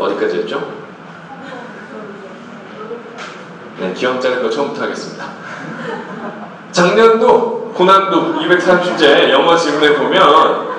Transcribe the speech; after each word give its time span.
어디까지 0.00 0.38
했죠? 0.38 0.80
네, 3.78 3.92
기왕짜리 3.94 4.42
거 4.42 4.50
처음부터 4.50 4.82
하겠습니다. 4.82 5.26
작년도 6.72 7.72
고난도 7.74 8.34
230제 8.40 9.30
영어 9.30 9.56
지문에 9.56 9.94
보면 9.94 10.70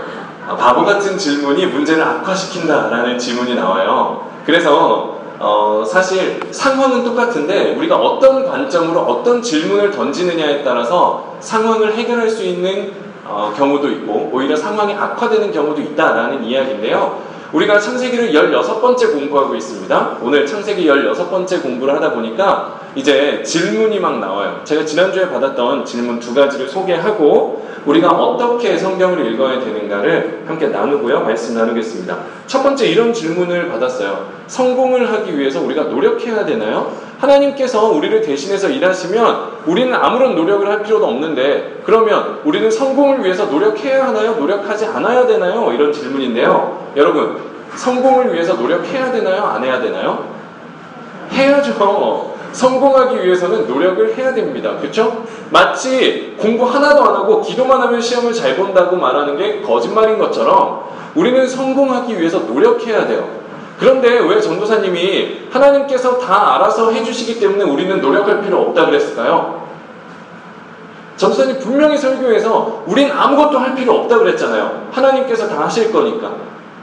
아, 0.48 0.56
바보 0.56 0.84
같은 0.84 1.18
질문이 1.18 1.68
문제를 1.68 2.04
악화시킨다라는 2.04 3.18
질문이 3.18 3.56
나와요. 3.56 4.30
그래서 4.46 5.20
어, 5.40 5.84
사실 5.84 6.40
상황은 6.52 7.04
똑같은데 7.04 7.76
우리가 7.76 7.96
어떤 7.96 8.48
관점으로 8.48 9.00
어떤 9.00 9.42
질문을 9.42 9.90
던지느냐에 9.90 10.64
따라서 10.64 11.36
상황을 11.40 11.94
해결할 11.96 12.30
수 12.30 12.44
있는 12.44 12.94
어, 13.26 13.52
경우도 13.56 13.90
있고 13.90 14.30
오히려 14.32 14.56
상황이 14.56 14.94
악화되는 14.94 15.52
경우도 15.52 15.82
있다라는 15.82 16.44
이야기인데요. 16.44 17.31
우리가 17.54 17.80
창세기를 17.80 18.32
16번째 18.32 19.12
공부하고 19.12 19.56
있습니다. 19.56 20.18
오늘 20.22 20.46
창세기 20.46 20.86
16번째 20.86 21.62
공부를 21.62 21.94
하다 21.96 22.14
보니까 22.14 22.80
이제 22.96 23.44
질문이 23.44 24.00
막 24.00 24.20
나와요. 24.20 24.62
제가 24.64 24.86
지난주에 24.86 25.30
받았던 25.30 25.84
질문 25.84 26.20
두 26.20 26.34
가지를 26.34 26.70
소개하고 26.70 27.70
우리가 27.86 28.10
어떻게 28.12 28.78
성경을 28.78 29.34
읽어야 29.34 29.60
되는가를 29.60 30.44
함께 30.48 30.68
나누고요. 30.68 31.22
말씀 31.22 31.56
나누겠습니다. 31.56 32.18
첫 32.48 32.64
번째 32.64 32.88
이런 32.88 33.14
질문을 33.14 33.70
받았어요. 33.70 34.30
성공을 34.48 35.12
하기 35.12 35.38
위해서 35.38 35.62
우리가 35.62 35.84
노력해야 35.84 36.46
되나요? 36.46 36.94
하나님께서 37.22 37.90
우리를 37.90 38.22
대신해서 38.22 38.70
일하시면 38.70 39.52
우리는 39.68 39.94
아무런 39.94 40.36
노력을 40.36 40.68
할 40.68 40.82
필요도 40.82 41.06
없는데 41.06 41.82
그러면 41.86 42.40
우리는 42.44 42.70
성공을 42.70 43.24
위해서 43.24 43.46
노력해야 43.46 44.08
하나요? 44.08 44.34
노력하지 44.34 44.88
않아야 44.88 45.28
되나요? 45.28 45.72
이런 45.72 45.94
질문인데요. 45.94 46.92
여러분, 46.96 47.38
성공을 47.76 48.34
위해서 48.34 48.56
노력해야 48.56 49.12
되나요? 49.12 49.44
안 49.44 49.64
해야 49.64 49.80
되나요? 49.80 50.26
해야죠. 51.32 52.32
성공하기 52.52 53.24
위해서는 53.24 53.68
노력을 53.68 54.18
해야 54.18 54.34
됩니다. 54.34 54.76
그렇죠? 54.80 55.24
마치 55.52 56.36
공부 56.38 56.66
하나도 56.66 57.02
안 57.02 57.16
하고 57.16 57.42
기도만 57.42 57.80
하면 57.82 58.02
시험을 58.02 58.34
잘 58.34 58.58
본다고 58.58 58.98
말하는 58.98 59.38
게 59.38 59.62
거짓말인 59.62 60.18
것처럼 60.18 60.84
우리는 61.16 61.48
성공하기 61.48 62.20
위해서 62.20 62.40
노력해야 62.40 63.08
돼요. 63.08 63.41
그런데 63.82 64.20
왜 64.20 64.40
전도사님이 64.40 65.48
하나님께서 65.52 66.20
다 66.20 66.54
알아서 66.54 66.92
해주시기 66.92 67.40
때문에 67.40 67.64
우리는 67.64 68.00
노력할 68.00 68.44
필요 68.44 68.62
없다 68.62 68.86
그랬을까요? 68.86 69.68
전도사님 71.18 71.58
분명히 71.58 71.98
설교에서 71.98 72.84
우린 72.86 73.12
아무것도 73.12 73.58
할 73.58 73.74
필요 73.74 73.96
없다 73.96 74.20
그랬잖아요. 74.20 74.90
하나님께서 74.92 75.50
다 75.50 75.64
하실 75.64 75.92
거니까. 75.92 76.36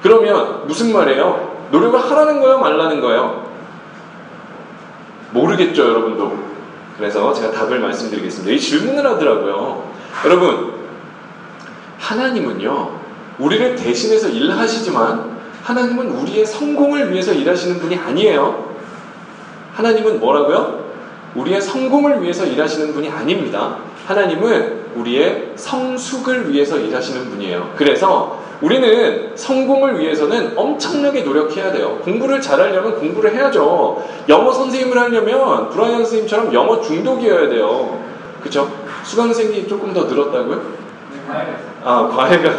그러면 0.02 0.66
무슨 0.66 0.92
말이에요? 0.92 1.68
노력을 1.70 2.00
하라는 2.00 2.40
거예요? 2.40 2.58
말라는 2.58 3.00
거예요? 3.00 3.46
모르겠죠, 5.30 5.88
여러분도. 5.90 6.36
그래서 6.96 7.32
제가 7.32 7.52
답을 7.52 7.78
말씀드리겠습니다. 7.78 8.52
이 8.52 8.58
질문을 8.58 9.06
하더라고요. 9.06 9.84
여러분, 10.24 10.72
하나님은요, 12.00 12.90
우리를 13.38 13.76
대신해서 13.76 14.28
일하시지만 14.30 15.37
하나님은 15.68 16.12
우리의 16.12 16.46
성공을 16.46 17.12
위해서 17.12 17.30
일하시는 17.30 17.78
분이 17.78 17.94
아니에요. 17.94 18.74
하나님은 19.74 20.18
뭐라고요? 20.18 20.88
우리의 21.34 21.60
성공을 21.60 22.22
위해서 22.22 22.46
일하시는 22.46 22.94
분이 22.94 23.10
아닙니다. 23.10 23.76
하나님은 24.06 24.86
우리의 24.96 25.52
성숙을 25.56 26.50
위해서 26.50 26.78
일하시는 26.78 27.28
분이에요. 27.28 27.74
그래서 27.76 28.42
우리는 28.62 29.36
성공을 29.36 30.00
위해서는 30.00 30.56
엄청나게 30.56 31.20
노력해야 31.20 31.70
돼요. 31.70 31.98
공부를 32.02 32.40
잘하려면 32.40 32.98
공부를 32.98 33.34
해야죠. 33.34 34.02
영어 34.30 34.50
선생님을 34.50 34.98
하려면 34.98 35.68
브라이언 35.68 35.98
선생님처럼 35.98 36.54
영어 36.54 36.80
중독이어야 36.80 37.50
돼요. 37.50 38.02
그쵸? 38.42 38.72
수강생이 39.04 39.68
조금 39.68 39.92
더 39.92 40.04
늘었다고요? 40.04 40.62
아, 41.84 42.08
과외가, 42.08 42.50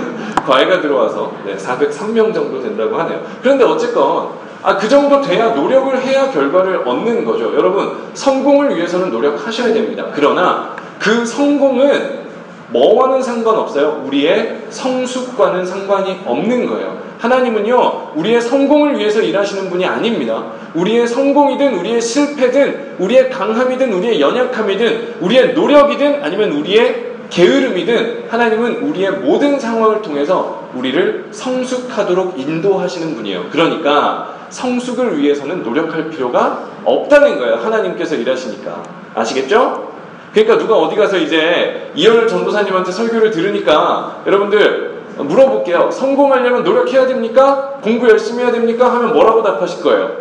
과외가 0.44 0.81
들어와서 0.81 1.31
네, 1.45 1.55
403명 1.55 2.33
정도 2.33 2.61
된다고 2.61 2.97
하네요. 2.97 3.22
그런데 3.41 3.63
어쨌건 3.63 4.29
아, 4.61 4.77
그 4.77 4.89
정도 4.89 5.22
돼야 5.22 5.50
노력을 5.50 6.01
해야 6.01 6.29
결과를 6.29 6.88
얻는 6.88 7.23
거죠. 7.23 7.53
여러분, 7.55 7.97
성공을 8.13 8.75
위해서는 8.75 9.09
노력하셔야 9.09 9.73
됩니다. 9.73 10.07
그러나 10.13 10.75
그 11.00 11.25
성공은 11.25 12.27
뭐와는 12.72 13.22
상관없어요. 13.22 14.03
우리의 14.05 14.67
성숙과는 14.69 15.66
상관이 15.66 16.19
없는 16.25 16.67
거예요. 16.67 17.00
하나님은요, 17.19 18.11
우리의 18.16 18.41
성공을 18.41 18.97
위해서 18.97 19.21
일하시는 19.21 19.69
분이 19.69 19.85
아닙니다. 19.85 20.45
우리의 20.73 21.07
성공이든, 21.07 21.79
우리의 21.79 22.01
실패든, 22.01 22.95
우리의 23.00 23.29
강함이든, 23.29 23.91
우리의 23.91 24.21
연약함이든, 24.21 25.16
우리의 25.19 25.53
노력이든, 25.53 26.23
아니면 26.23 26.51
우리의 26.51 27.09
게으름이든, 27.29 28.25
하나님은 28.29 28.78
우리의 28.78 29.12
모든 29.12 29.59
상황을 29.59 30.01
통해서 30.01 30.69
우리를 30.73 31.28
성숙하도록 31.31 32.40
인도하시는 32.40 33.16
분이에요. 33.16 33.45
그러니까, 33.51 34.35
성숙을 34.50 35.19
위해서는 35.19 35.63
노력할 35.63 36.09
필요가 36.09 36.66
없다는 36.84 37.38
거예요. 37.38 37.56
하나님께서 37.56 38.16
일하시니까. 38.16 38.84
아시겠죠? 39.16 39.89
그러니까 40.34 40.57
누가 40.57 40.75
어디 40.78 40.95
가서 40.95 41.18
이제 41.18 41.91
이현을 41.95 42.28
전도사님한테 42.28 42.91
설교를 42.91 43.31
들으니까 43.31 44.22
여러분들 44.25 45.00
물어볼게요. 45.18 45.89
성공하려면 45.91 46.63
노력해야 46.63 47.07
됩니까? 47.07 47.79
공부 47.81 48.07
열심히 48.07 48.44
해야 48.44 48.51
됩니까? 48.51 48.94
하면 48.94 49.13
뭐라고 49.13 49.44
답하실 49.44 49.84
거예요? 49.84 50.12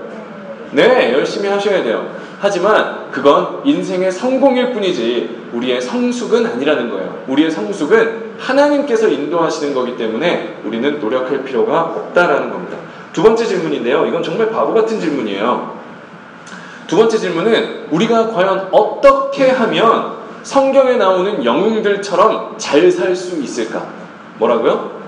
네, 0.72 1.12
열심히 1.12 1.48
하셔야 1.48 1.82
돼요. 1.82 2.17
하지만 2.40 3.10
그건 3.10 3.62
인생의 3.64 4.12
성공일 4.12 4.72
뿐이지 4.72 5.48
우리의 5.52 5.80
성숙은 5.80 6.46
아니라는 6.46 6.90
거예요. 6.90 7.24
우리의 7.26 7.50
성숙은 7.50 8.34
하나님께서 8.38 9.08
인도하시는 9.08 9.74
거기 9.74 9.96
때문에 9.96 10.60
우리는 10.64 11.00
노력할 11.00 11.42
필요가 11.42 11.82
없다라는 11.82 12.50
겁니다. 12.50 12.76
두 13.12 13.22
번째 13.22 13.44
질문인데요. 13.44 14.06
이건 14.06 14.22
정말 14.22 14.50
바보 14.50 14.72
같은 14.72 15.00
질문이에요. 15.00 15.78
두 16.86 16.96
번째 16.96 17.18
질문은 17.18 17.86
우리가 17.90 18.28
과연 18.28 18.68
어떻게 18.70 19.50
하면 19.50 20.18
성경에 20.42 20.96
나오는 20.96 21.44
영웅들처럼 21.44 22.54
잘 22.56 22.90
살 22.90 23.14
수 23.16 23.40
있을까? 23.42 23.86
뭐라고요? 24.38 24.98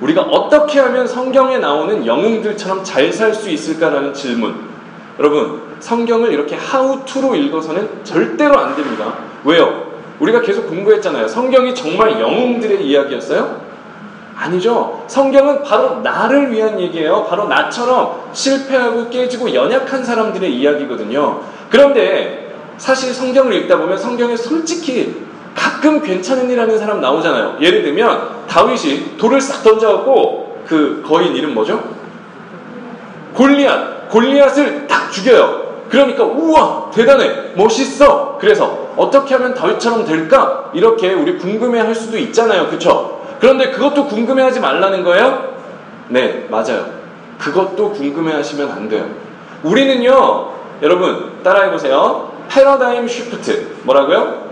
우리가 0.00 0.22
어떻게 0.22 0.80
하면 0.80 1.06
성경에 1.06 1.58
나오는 1.58 2.04
영웅들처럼 2.04 2.82
잘 2.82 3.12
살 3.12 3.32
수 3.32 3.48
있을까라는 3.48 4.12
질문. 4.12 4.73
여러분, 5.18 5.62
성경을 5.80 6.32
이렇게 6.32 6.56
하우투로 6.56 7.34
읽어서는 7.34 8.04
절대로 8.04 8.58
안 8.58 8.74
됩니다. 8.74 9.14
왜요? 9.44 9.92
우리가 10.18 10.40
계속 10.40 10.68
공부했잖아요. 10.68 11.28
성경이 11.28 11.74
정말 11.74 12.20
영웅들의 12.20 12.84
이야기였어요? 12.86 13.64
아니죠. 14.36 15.04
성경은 15.06 15.62
바로 15.62 16.00
나를 16.00 16.50
위한 16.50 16.80
얘기예요. 16.80 17.26
바로 17.28 17.46
나처럼 17.46 18.30
실패하고 18.32 19.08
깨지고 19.08 19.54
연약한 19.54 20.02
사람들의 20.02 20.52
이야기거든요. 20.52 21.40
그런데 21.70 22.52
사실 22.76 23.14
성경을 23.14 23.52
읽다 23.52 23.78
보면 23.78 23.96
성경에 23.96 24.36
솔직히 24.36 25.24
가끔 25.54 26.02
괜찮은 26.02 26.50
일 26.50 26.58
하는 26.58 26.76
사람 26.78 27.00
나오잖아요. 27.00 27.58
예를 27.60 27.82
들면 27.82 28.46
다윗이 28.48 29.16
돌을 29.16 29.40
싹 29.40 29.62
던져갖고 29.62 30.62
그 30.66 31.02
거인 31.06 31.36
이름 31.36 31.54
뭐죠? 31.54 31.82
골리앗. 33.34 34.03
골리앗을 34.10 34.86
딱 34.86 35.10
죽여요. 35.10 35.64
그러니까 35.88 36.24
우와 36.24 36.90
대단해 36.92 37.52
멋있어. 37.54 38.38
그래서 38.40 38.88
어떻게 38.96 39.34
하면 39.34 39.54
다윗처럼 39.54 40.04
될까? 40.04 40.70
이렇게 40.72 41.12
우리 41.12 41.38
궁금해할 41.38 41.94
수도 41.94 42.16
있잖아요. 42.18 42.66
그렇죠? 42.68 43.22
그런데 43.40 43.70
그것도 43.70 44.06
궁금해하지 44.06 44.60
말라는 44.60 45.04
거예요? 45.04 45.54
네, 46.08 46.46
맞아요. 46.50 46.86
그것도 47.38 47.92
궁금해하시면 47.92 48.70
안 48.70 48.88
돼요. 48.88 49.06
우리는요, 49.62 50.50
여러분 50.82 51.32
따라해 51.42 51.70
보세요. 51.70 52.32
패러다임 52.48 53.06
쉬프트 53.08 53.76
뭐라고요? 53.82 54.44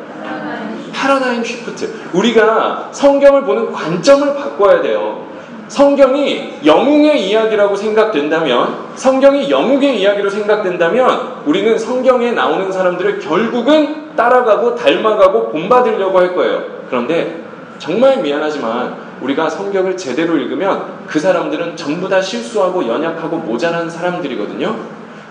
패러다임 0.93 1.45
쉬프트. 1.45 1.93
우리가 2.13 2.89
성경을 2.93 3.43
보는 3.45 3.73
관점을 3.73 4.35
바꿔야 4.35 4.83
돼요. 4.83 5.27
성경이 5.73 6.59
영웅의 6.67 7.31
이야기라고 7.31 7.75
생각된다면, 7.75 8.77
성경이 8.95 9.51
영웅의 9.51 9.99
이야기로 9.99 10.29
생각된다면, 10.29 11.41
우리는 11.47 11.79
성경에 11.79 12.33
나오는 12.33 12.71
사람들을 12.71 13.21
결국은 13.21 14.15
따라가고 14.15 14.75
닮아가고 14.75 15.49
본받으려고 15.49 16.19
할 16.19 16.35
거예요. 16.35 16.63
그런데 16.91 17.43
정말 17.79 18.19
미안하지만 18.19 18.97
우리가 19.23 19.49
성경을 19.49 19.97
제대로 19.97 20.37
읽으면 20.37 21.07
그 21.07 21.19
사람들은 21.19 21.75
전부 21.75 22.07
다 22.07 22.21
실수하고 22.21 22.87
연약하고 22.87 23.39
모자란 23.39 23.89
사람들이거든요. 23.89 24.77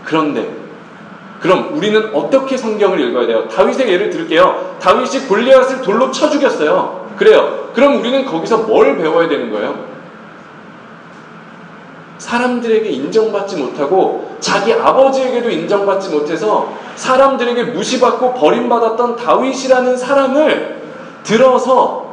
그런데 0.03 0.49
그럼 1.39 1.69
우리는 1.75 2.15
어떻게 2.15 2.57
성경을 2.57 2.99
읽어야 2.99 3.27
돼요? 3.27 3.47
다윗의 3.47 3.87
예를 3.87 4.09
들을게요. 4.09 4.77
다윗이 4.81 5.27
골리앗을 5.27 5.83
돌로 5.83 6.09
쳐 6.09 6.31
죽였어요. 6.31 7.11
그래요. 7.15 7.69
그럼 7.75 7.99
우리는 7.99 8.25
거기서 8.25 8.63
뭘 8.63 8.97
배워야 8.97 9.29
되는 9.29 9.51
거예요? 9.51 9.90
사람들에게 12.21 12.87
인정받지 12.87 13.55
못하고 13.55 14.37
자기 14.39 14.73
아버지에게도 14.73 15.49
인정받지 15.49 16.09
못해서 16.09 16.71
사람들에게 16.95 17.63
무시받고 17.63 18.35
버림받았던 18.35 19.15
다윗이라는 19.15 19.97
사람을 19.97 20.81
들어서 21.23 22.11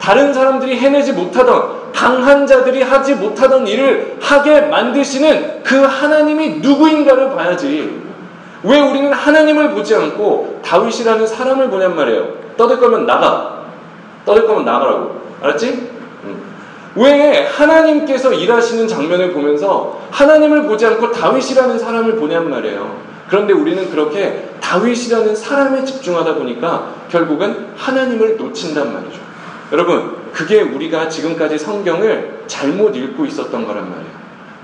다른 0.00 0.32
사람들이 0.32 0.78
해내지 0.78 1.12
못하던 1.12 1.92
강한 1.92 2.46
자들이 2.46 2.82
하지 2.82 3.16
못하던 3.16 3.66
일을 3.68 4.16
하게 4.20 4.62
만드시는 4.62 5.62
그 5.62 5.76
하나님이 5.76 6.60
누구인가를 6.60 7.36
봐야지. 7.36 8.02
왜 8.62 8.80
우리는 8.80 9.12
하나님을 9.12 9.72
보지 9.72 9.94
않고 9.94 10.60
다윗이라는 10.64 11.26
사람을 11.26 11.68
보냔 11.68 11.94
말이에요. 11.94 12.28
떠들 12.56 12.80
거면 12.80 13.04
나가. 13.04 13.64
떠들 14.24 14.46
거면 14.46 14.64
나가라고. 14.64 15.20
알았지? 15.42 15.93
왜 16.96 17.44
하나님께서 17.44 18.32
일하시는 18.32 18.86
장면을 18.86 19.32
보면서 19.32 20.00
하나님을 20.10 20.64
보지 20.64 20.86
않고 20.86 21.10
다윗이라는 21.10 21.78
사람을 21.78 22.16
보냔 22.16 22.48
말이에요. 22.48 23.14
그런데 23.28 23.52
우리는 23.52 23.90
그렇게 23.90 24.50
다윗이라는 24.60 25.34
사람에 25.34 25.84
집중하다 25.84 26.34
보니까 26.34 26.94
결국은 27.10 27.68
하나님을 27.76 28.36
놓친단 28.36 28.92
말이죠. 28.92 29.18
여러분, 29.72 30.16
그게 30.32 30.60
우리가 30.60 31.08
지금까지 31.08 31.58
성경을 31.58 32.44
잘못 32.46 32.94
읽고 32.94 33.24
있었던 33.26 33.66
거란 33.66 33.90
말이에요. 33.90 34.14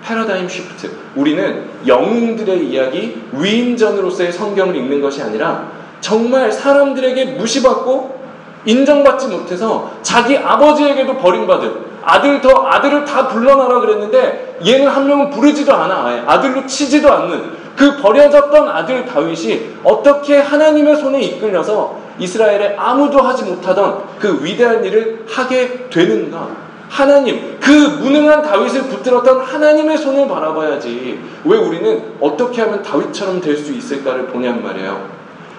패러다임 0.05 0.49
쉬프트. 0.49 0.91
우리는 1.17 1.65
영웅들의 1.87 2.67
이야기, 2.67 3.21
위인전으로서의 3.33 4.33
성경을 4.33 4.77
읽는 4.77 5.01
것이 5.01 5.23
아니라 5.23 5.71
정말 6.01 6.51
사람들에게 6.51 7.37
무시받고 7.37 8.21
인정받지 8.65 9.29
못해서 9.29 9.93
자기 10.03 10.37
아버지에게도 10.37 11.17
버림받은 11.17 11.90
아들 12.03 12.41
더 12.41 12.67
아들을 12.67 13.05
다 13.05 13.29
불러놔라 13.29 13.81
그랬는데 13.81 14.59
얘는 14.67 14.89
한 14.89 15.07
명은 15.07 15.31
부르지도 15.31 15.73
않아 15.73 16.07
아예 16.07 16.23
아들로 16.27 16.67
치지도 16.67 17.13
않는 17.13 17.61
그 17.77 17.97
버려졌던 17.97 18.69
아들 18.69 19.05
다윗이 19.07 19.77
어떻게 19.85 20.39
하나님의 20.39 20.97
손에 20.97 21.21
이끌려서 21.23 21.99
이스라엘에 22.19 22.77
아무도 22.79 23.21
하지 23.23 23.45
못하던 23.45 24.05
그 24.19 24.45
위대한 24.45 24.85
일을 24.85 25.25
하게 25.29 25.89
되는가? 25.89 26.71
하나님, 26.91 27.57
그 27.61 27.71
무능한 27.71 28.43
다윗을 28.43 28.83
붙들었던 28.83 29.41
하나님의 29.41 29.97
손을 29.97 30.29
바라봐야지. 30.29 31.21
왜 31.45 31.57
우리는 31.57 32.03
어떻게 32.21 32.63
하면 32.63 32.83
다윗처럼 32.83 33.41
될 33.41 33.57
수 33.57 33.73
있을까를 33.73 34.27
보냔 34.27 34.63
말이에요. 34.63 35.09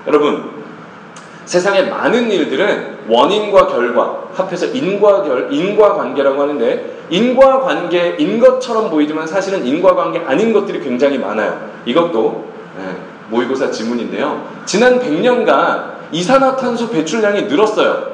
여러분, 0.07 0.51
세상의 1.45 1.89
많은 1.89 2.29
일들은 2.29 2.90
원인과 3.07 3.67
결과, 3.67 4.23
합해서 4.33 4.67
인과결, 4.67 5.51
인과관계라고 5.51 6.41
하는데, 6.41 6.97
인과관계인 7.09 8.39
것처럼 8.39 8.89
보이지만 8.89 9.27
사실은 9.27 9.65
인과관계 9.65 10.23
아닌 10.25 10.53
것들이 10.53 10.81
굉장히 10.81 11.17
많아요. 11.17 11.69
이것도 11.85 12.51
네, 12.77 12.83
모의고사 13.29 13.69
지문인데요. 13.69 14.47
지난 14.65 14.99
100년간 14.99 15.91
이산화탄소 16.13 16.89
배출량이 16.89 17.43
늘었어요. 17.43 18.11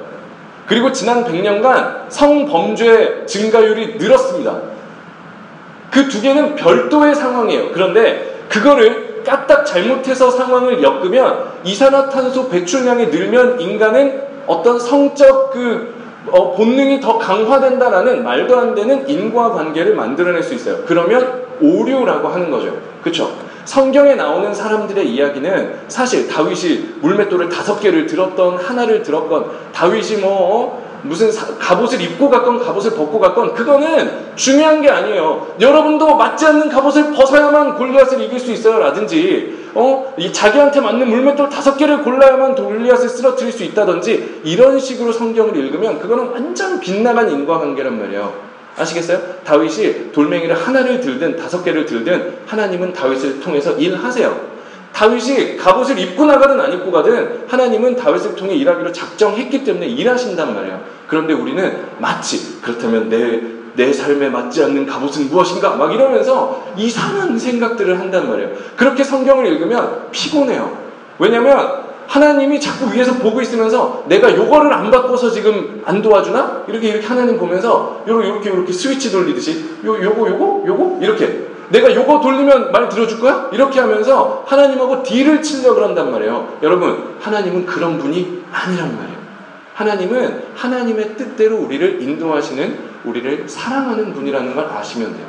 그리고 0.65 0.91
지난 0.91 1.23
100년간 1.23 2.09
성범죄 2.09 3.25
증가율이 3.27 3.95
늘었습니다. 3.97 4.77
그 5.91 6.07
두 6.09 6.21
개는 6.21 6.55
별도의 6.55 7.15
상황이에요. 7.15 7.71
그런데 7.71 8.45
그거를 8.49 9.23
까딱 9.25 9.65
잘못해서 9.65 10.31
상황을 10.31 10.81
엮으면 10.81 11.45
이산화탄소 11.63 12.49
배출량이 12.49 13.07
늘면 13.07 13.59
인간은 13.59 14.26
어떤 14.47 14.79
성적 14.79 15.51
그 15.51 15.95
어, 16.29 16.53
본능이 16.55 16.99
더 16.99 17.17
강화된다라는 17.17 18.23
말도 18.23 18.57
안 18.57 18.75
되는 18.75 19.07
인과 19.07 19.51
관계를 19.51 19.95
만들어낼 19.95 20.43
수 20.43 20.53
있어요. 20.55 20.77
그러면 20.85 21.45
오류라고 21.61 22.27
하는 22.27 22.51
거죠. 22.51 22.75
그렇죠? 23.01 23.31
성경에 23.65 24.15
나오는 24.15 24.53
사람들의 24.53 25.09
이야기는 25.09 25.79
사실 25.87 26.27
다윗이 26.27 26.95
물맷돌을 27.01 27.49
다섯 27.49 27.79
개를 27.79 28.05
들었던 28.05 28.57
하나를 28.57 29.03
들었건 29.03 29.51
다윗이 29.73 30.21
뭐 30.21 30.31
어? 30.31 30.87
무슨 31.03 31.29
갑옷을 31.59 32.01
입고 32.01 32.29
갔건 32.29 32.59
갑옷을 32.59 32.91
벗고 32.91 33.19
갔건 33.19 33.53
그거는 33.53 34.35
중요한 34.35 34.81
게 34.81 34.89
아니에요. 34.89 35.55
여러분도 35.59 36.15
맞지 36.15 36.45
않는 36.45 36.69
갑옷을 36.69 37.13
벗어야만 37.13 37.75
골리앗을 37.75 38.21
이길 38.21 38.39
수 38.39 38.51
있어요. 38.51 38.79
라든지 38.79 39.66
어? 39.79 40.15
자기한테 40.31 40.81
맞는 40.81 41.07
물맷돌 41.07 41.49
다섯 41.49 41.77
개를 41.77 42.01
골라야만 42.01 42.55
골리앗을 42.55 43.07
쓰러뜨릴 43.07 43.51
수 43.51 43.63
있다든지 43.63 44.41
이런 44.43 44.79
식으로 44.79 45.11
성경을 45.11 45.55
읽으면 45.55 45.99
그거는 45.99 46.29
완전 46.29 46.79
빗나간 46.79 47.29
인과관계란 47.29 47.99
말이에요. 47.99 48.33
아시겠어요? 48.75 49.19
다윗이 49.43 50.11
돌멩이를 50.11 50.55
하나를 50.55 50.99
들든 50.99 51.35
다섯 51.37 51.63
개를 51.63 51.85
들든 51.85 52.39
하나님은 52.47 52.93
다윗을 52.93 53.39
통해서 53.39 53.73
일하세요. 53.73 54.57
다윗이 54.93 55.57
갑옷을 55.57 55.99
입고 55.99 56.25
나가든 56.25 56.59
안 56.59 56.73
입고 56.73 56.91
가든 56.91 57.43
하나님은 57.47 57.95
다윗을 57.95 58.35
통해 58.35 58.55
일하기로 58.55 58.91
작정했기 58.91 59.63
때문에 59.63 59.85
일하신단 59.85 60.55
말이에요. 60.55 60.81
그런데 61.07 61.33
우리는 61.33 61.83
마치 61.99 62.59
그렇다면 62.61 63.09
내, 63.09 63.56
내 63.77 63.93
삶에 63.93 64.29
맞지 64.29 64.63
않는 64.63 64.87
갑옷은 64.87 65.29
무엇인가? 65.29 65.75
막 65.75 65.93
이러면서 65.93 66.63
이상한 66.75 67.37
생각들을 67.37 67.99
한단 67.99 68.27
말이에요. 68.27 68.49
그렇게 68.75 69.03
성경을 69.03 69.45
읽으면 69.45 70.07
피곤해요. 70.11 70.77
왜냐면 71.19 71.85
하나님이 72.07 72.59
자꾸 72.59 72.91
위에서 72.91 73.13
보고 73.13 73.39
있으면서 73.39 74.03
내가 74.07 74.35
요거를 74.35 74.73
안 74.73 74.89
바꿔서 74.89 75.29
지금 75.29 75.81
안 75.85 76.01
도와주나? 76.01 76.63
이렇게 76.67 76.87
이렇게 76.89 77.05
하나님 77.05 77.37
보면서 77.37 78.03
요렇게 78.07 78.29
요렇게 78.29 78.49
요렇게 78.49 78.73
스위치 78.73 79.11
돌리듯이 79.11 79.77
요 79.85 80.01
요거 80.01 80.27
요거 80.27 80.63
요거 80.65 80.99
이렇게 81.01 81.47
내가 81.69 81.93
요거 81.93 82.21
돌리면 82.21 82.71
말 82.71 82.89
들어줄 82.89 83.19
거야? 83.19 83.49
이렇게 83.51 83.79
하면서 83.79 84.43
하나님하고 84.47 85.03
딜을 85.03 85.41
치려고 85.43 85.83
한단 85.83 86.11
말이에요. 86.11 86.57
여러분, 86.63 87.15
하나님은 87.19 87.65
그런 87.65 87.99
분이 87.99 88.43
아니란 88.51 88.95
말이에요. 88.95 89.17
하나님은 89.73 90.43
하나님의 90.55 91.15
뜻대로 91.17 91.57
우리를 91.57 92.01
인도하시는 92.01 92.86
우리를 93.07 93.47
사랑하는 93.47 94.13
분이라는 94.13 94.55
걸 94.55 94.65
아시면 94.65 95.15
돼요. 95.15 95.25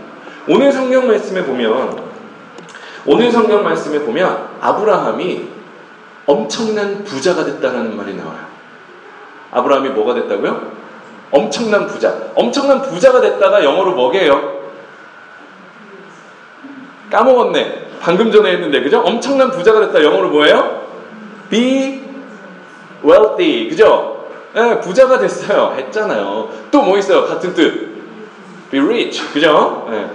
오늘 0.48 0.72
성경 0.72 1.06
말씀에 1.06 1.44
보면 1.44 2.08
오늘 3.06 3.30
성경 3.30 3.62
말씀에 3.62 4.00
보면 4.00 4.48
아브라함이 4.60 5.48
엄청난 6.26 7.04
부자가 7.04 7.44
됐다는 7.44 7.96
말이 7.96 8.14
나와요. 8.14 8.46
아브라함이 9.52 9.90
뭐가 9.90 10.14
됐다고요? 10.14 10.78
엄청난 11.30 11.86
부자. 11.86 12.14
엄청난 12.34 12.82
부자가 12.82 13.20
됐다가 13.20 13.64
영어로 13.64 13.92
뭐게요? 13.92 14.58
까먹었네. 17.10 17.88
방금 18.00 18.30
전에 18.30 18.52
했는데, 18.52 18.82
그죠? 18.82 19.00
엄청난 19.00 19.50
부자가 19.50 19.80
됐다. 19.80 20.02
영어로 20.02 20.28
뭐예요? 20.28 20.86
Be 21.50 22.02
wealthy. 23.02 23.68
그죠? 23.68 24.17
네, 24.58 24.80
부자가 24.80 25.18
됐어요. 25.18 25.74
했잖아요. 25.76 26.48
또 26.70 26.82
뭐 26.82 26.98
있어요? 26.98 27.24
같은 27.26 27.54
뜻. 27.54 27.88
Be 28.70 28.80
rich. 28.80 29.32
그죠? 29.32 29.86
네, 29.90 30.08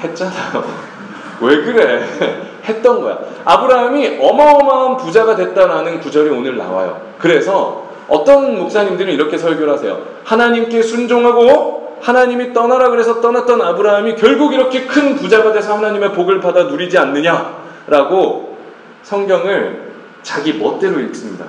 했잖아요. 0.00 0.64
왜 1.40 1.62
그래? 1.64 2.04
했던 2.64 3.00
거야. 3.00 3.18
아브라함이 3.44 4.18
어마어마한 4.20 4.96
부자가 4.98 5.34
됐다라는 5.36 6.00
구절이 6.00 6.28
오늘 6.28 6.56
나와요. 6.58 7.00
그래서 7.18 7.88
어떤 8.08 8.58
목사님들은 8.58 9.12
이렇게 9.12 9.38
설교를 9.38 9.72
하세요. 9.72 9.98
하나님께 10.24 10.82
순종하고 10.82 11.98
하나님이 12.02 12.52
떠나라 12.52 12.90
그래서 12.90 13.20
떠났던 13.20 13.60
아브라함이 13.62 14.16
결국 14.16 14.52
이렇게 14.52 14.86
큰 14.86 15.16
부자가 15.16 15.52
돼서 15.52 15.76
하나님의 15.76 16.12
복을 16.12 16.40
받아 16.40 16.64
누리지 16.64 16.98
않느냐라고 16.98 18.58
성경을 19.02 19.92
자기 20.22 20.52
멋대로 20.54 21.00
읽습니다. 21.00 21.46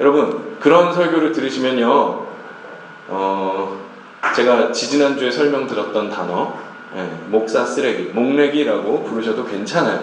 여러분 0.00 0.56
그런 0.60 0.92
설교를 0.92 1.32
들으시면요, 1.32 2.26
어, 3.08 3.86
제가 4.34 4.72
지지난주에 4.72 5.30
설명 5.30 5.66
들었던 5.66 6.10
단어 6.10 6.52
네, 6.94 7.08
목사 7.28 7.64
쓰레기, 7.64 8.04
목내기라고 8.12 9.04
부르셔도 9.04 9.44
괜찮아요. 9.44 10.00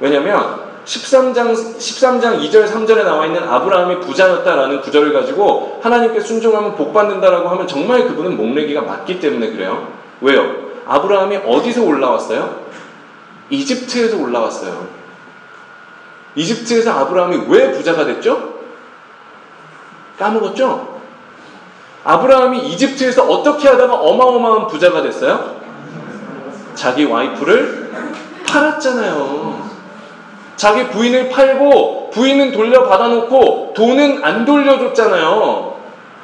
왜냐면 0.00 0.62
13장 0.84 1.52
13장 1.52 2.40
2절 2.40 2.66
3절에 2.66 3.04
나와 3.04 3.26
있는 3.26 3.42
아브라함이 3.42 4.00
부자였다라는 4.00 4.82
구절을 4.82 5.12
가지고 5.12 5.80
하나님께 5.82 6.20
순종하면 6.20 6.74
복 6.74 6.92
받는다라고 6.92 7.48
하면 7.48 7.66
정말 7.66 8.06
그분은 8.06 8.36
목내기가 8.36 8.82
맞기 8.82 9.18
때문에 9.18 9.50
그래요. 9.52 9.88
왜요? 10.20 10.64
아브라함이 10.86 11.36
어디서 11.38 11.82
올라왔어요? 11.82 12.64
이집트에서 13.50 14.18
올라왔어요. 14.18 14.86
이집트에서 16.34 16.90
아브라함이 16.90 17.44
왜 17.48 17.72
부자가 17.72 18.04
됐죠? 18.04 18.53
까먹었죠? 20.18 20.94
아브라함이 22.04 22.58
이집트에서 22.68 23.24
어떻게 23.24 23.68
하다가 23.68 23.94
어마어마한 23.94 24.66
부자가 24.66 25.02
됐어요? 25.02 25.56
자기 26.74 27.04
와이프를 27.04 27.92
팔았잖아요. 28.46 29.64
자기 30.56 30.88
부인을 30.88 31.30
팔고 31.30 32.10
부인은 32.10 32.52
돌려받아 32.52 33.08
놓고 33.08 33.72
돈은 33.74 34.22
안 34.22 34.44
돌려줬잖아요. 34.44 35.74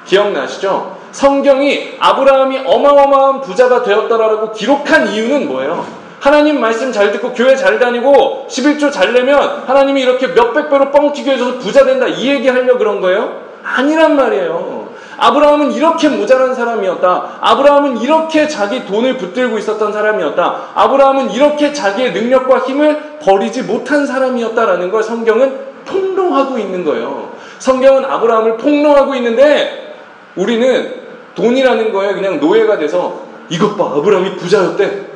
기억나시죠? 0.07 0.99
성경이 1.13 1.97
아브라함이 1.99 2.61
어마어마한 2.65 3.41
부자가 3.41 3.83
되었다라고 3.83 4.53
기록한 4.53 5.09
이유는 5.09 5.49
뭐예요? 5.49 5.85
하나님 6.21 6.61
말씀 6.61 6.93
잘 6.93 7.11
듣고 7.13 7.33
교회 7.33 7.57
잘 7.57 7.79
다니고 7.79 8.47
11조 8.49 8.93
잘 8.93 9.15
내면 9.15 9.65
하나님이 9.67 10.03
이렇게 10.03 10.29
몇백 10.29 10.69
배로 10.69 10.91
뻥튀기 10.91 11.31
해줘서 11.31 11.59
부자 11.59 11.85
된다 11.85 12.07
이 12.07 12.29
얘기 12.29 12.49
하려 12.49 12.77
그런 12.77 13.01
거예요? 13.01 13.50
아니란 13.63 14.17
말이에요. 14.17 14.91
아브라함은 15.17 15.73
이렇게 15.73 16.09
모자란 16.09 16.55
사람이었다. 16.55 17.39
아브라함은 17.41 17.99
이렇게 17.99 18.49
자기 18.49 18.87
돈을 18.87 19.19
붙들고 19.19 19.59
있었던 19.59 19.93
사람이었다. 19.93 20.71
아브라함은 20.75 21.31
이렇게 21.33 21.75
자기의 21.75 22.13
능력과 22.13 22.61
힘을 22.61 23.19
버리지 23.21 23.65
못한 23.65 24.07
사람이었다라는 24.07 24.91
걸 24.91 25.03
성경은 25.03 25.59
폭로하고 25.85 26.59
있는 26.59 26.85
거예요. 26.85 27.33
성경은 27.59 28.07
아브라함을 28.07 28.57
폭로하고 28.57 29.15
있는데 29.17 29.95
우리는 30.37 30.95
돈이라는 31.35 31.93
거에 31.93 32.15
그냥 32.15 32.41
노예가 32.41 32.79
돼서 32.79 33.21
이것 33.51 33.77
봐 33.77 33.99
아브라함이 33.99 34.37
부자였대. 34.37 35.07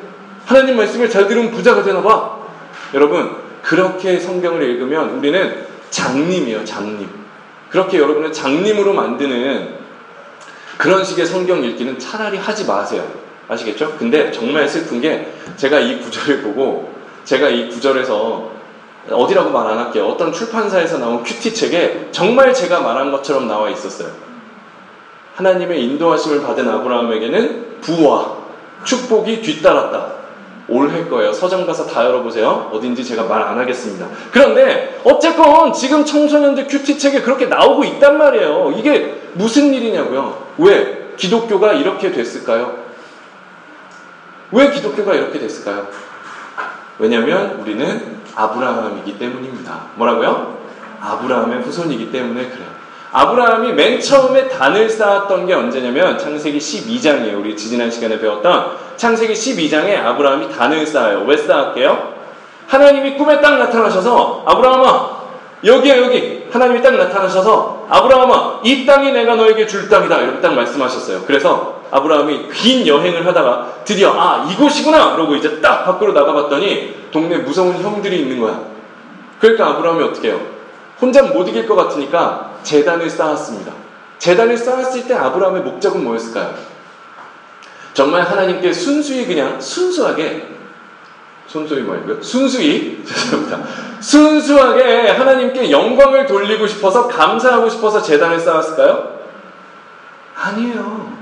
하나님 0.44 0.76
말씀을 0.76 1.08
잘 1.08 1.26
들으면 1.26 1.50
부자가 1.50 1.82
되나 1.82 2.02
봐. 2.02 2.36
여러분 2.92 3.36
그렇게 3.62 4.18
성경을 4.18 4.62
읽으면 4.62 5.10
우리는 5.16 5.64
장님이에요 5.88 6.64
장님. 6.66 7.23
그렇게 7.74 7.98
여러분을 7.98 8.32
장님으로 8.32 8.92
만드는 8.92 9.74
그런 10.78 11.04
식의 11.04 11.26
성경 11.26 11.64
읽기는 11.64 11.98
차라리 11.98 12.38
하지 12.38 12.66
마세요. 12.66 13.04
아시겠죠? 13.48 13.96
근데 13.98 14.30
정말 14.30 14.68
슬픈 14.68 15.00
게 15.00 15.32
제가 15.56 15.80
이 15.80 15.98
구절을 15.98 16.42
보고 16.42 16.94
제가 17.24 17.48
이 17.48 17.68
구절에서 17.68 18.52
어디라고 19.10 19.50
말 19.50 19.66
안 19.66 19.76
할게요. 19.76 20.06
어떤 20.06 20.32
출판사에서 20.32 20.98
나온 20.98 21.24
큐티 21.24 21.52
책에 21.52 22.10
정말 22.12 22.54
제가 22.54 22.78
말한 22.80 23.10
것처럼 23.10 23.48
나와 23.48 23.68
있었어요. 23.68 24.08
하나님의 25.34 25.82
인도하심을 25.82 26.42
받은 26.42 26.68
아브라함에게는 26.68 27.80
부와 27.80 28.36
축복이 28.84 29.42
뒤따랐다. 29.42 30.12
올해 30.68 31.04
거예요. 31.04 31.32
서점 31.32 31.66
가서 31.66 31.86
다 31.86 32.04
열어보세요. 32.04 32.70
어딘지 32.72 33.04
제가 33.04 33.24
말 33.24 33.42
안 33.42 33.58
하겠습니다. 33.58 34.06
그런데 34.32 35.00
어쨌건 35.04 35.72
지금 35.72 36.04
청소년들 36.04 36.66
큐티 36.66 36.98
책에 36.98 37.20
그렇게 37.20 37.46
나오고 37.46 37.84
있단 37.84 38.16
말이에요. 38.16 38.74
이게 38.76 39.20
무슨 39.34 39.74
일이냐고요. 39.74 40.42
왜 40.58 41.12
기독교가 41.16 41.74
이렇게 41.74 42.10
됐을까요? 42.10 42.78
왜 44.52 44.70
기독교가 44.70 45.14
이렇게 45.14 45.38
됐을까요? 45.38 45.88
왜냐하면 46.98 47.58
우리는 47.60 48.18
아브라함이기 48.34 49.18
때문입니다. 49.18 49.80
뭐라고요? 49.96 50.58
아브라함의 51.00 51.62
후손이기 51.62 52.10
때문에 52.10 52.48
그래요. 52.48 52.66
아브라함이 53.12 53.72
맨 53.74 54.00
처음에 54.00 54.48
단을 54.48 54.88
쌓았던 54.88 55.46
게 55.46 55.54
언제냐면 55.54 56.18
창세기 56.18 56.58
12장이에요. 56.58 57.38
우리 57.38 57.56
지지난 57.56 57.90
시간에 57.90 58.18
배웠던 58.18 58.83
창세기 58.96 59.32
12장에 59.32 60.04
아브라함이 60.04 60.50
단을 60.50 60.86
쌓아요. 60.86 61.24
왜 61.26 61.36
쌓았게요? 61.36 62.14
하나님이 62.66 63.14
꿈에 63.16 63.40
딱 63.40 63.58
나타나셔서 63.58 64.44
아브라함아 64.46 65.24
여기야 65.64 65.98
여기 65.98 66.44
하나님이 66.50 66.82
딱 66.82 66.94
나타나셔서 66.94 67.86
아브라함아 67.88 68.60
이 68.64 68.86
땅이 68.86 69.12
내가 69.12 69.34
너에게 69.34 69.66
줄 69.66 69.88
땅이다 69.88 70.20
이렇게 70.20 70.40
딱 70.40 70.54
말씀하셨어요. 70.54 71.22
그래서 71.26 71.82
아브라함이 71.90 72.48
긴 72.52 72.86
여행을 72.86 73.26
하다가 73.26 73.82
드디어 73.84 74.12
아 74.12 74.46
이곳이구나 74.50 75.14
그러고 75.14 75.34
이제 75.36 75.60
딱 75.60 75.84
밖으로 75.84 76.12
나가봤더니 76.12 77.08
동네 77.10 77.38
무서운 77.38 77.76
형들이 77.76 78.20
있는 78.20 78.40
거야. 78.40 78.60
그러니까 79.40 79.68
아브라함이 79.68 80.02
어떻게 80.04 80.28
해요? 80.28 80.40
혼자 81.00 81.22
못 81.22 81.48
이길 81.48 81.66
것 81.66 81.74
같으니까 81.74 82.52
재단을 82.62 83.08
쌓았습니다. 83.08 83.72
재단을 84.18 84.56
쌓았을 84.56 85.06
때 85.06 85.14
아브라함의 85.14 85.62
목적은 85.62 86.02
뭐였을까요? 86.04 86.73
정말 87.94 88.22
하나님께 88.22 88.72
순수히 88.72 89.24
그냥 89.24 89.60
순수하게 89.60 90.48
순수히 91.46 91.82
말고요. 91.82 92.20
순수히 92.20 93.02
죄송합니다. 93.06 93.60
순수하게 94.00 95.08
하나님께 95.10 95.70
영광을 95.70 96.26
돌리고 96.26 96.66
싶어서 96.66 97.06
감사하고 97.06 97.68
싶어서 97.68 98.02
재단을 98.02 98.38
쌓았을까요? 98.40 99.20
아니에요. 100.34 101.14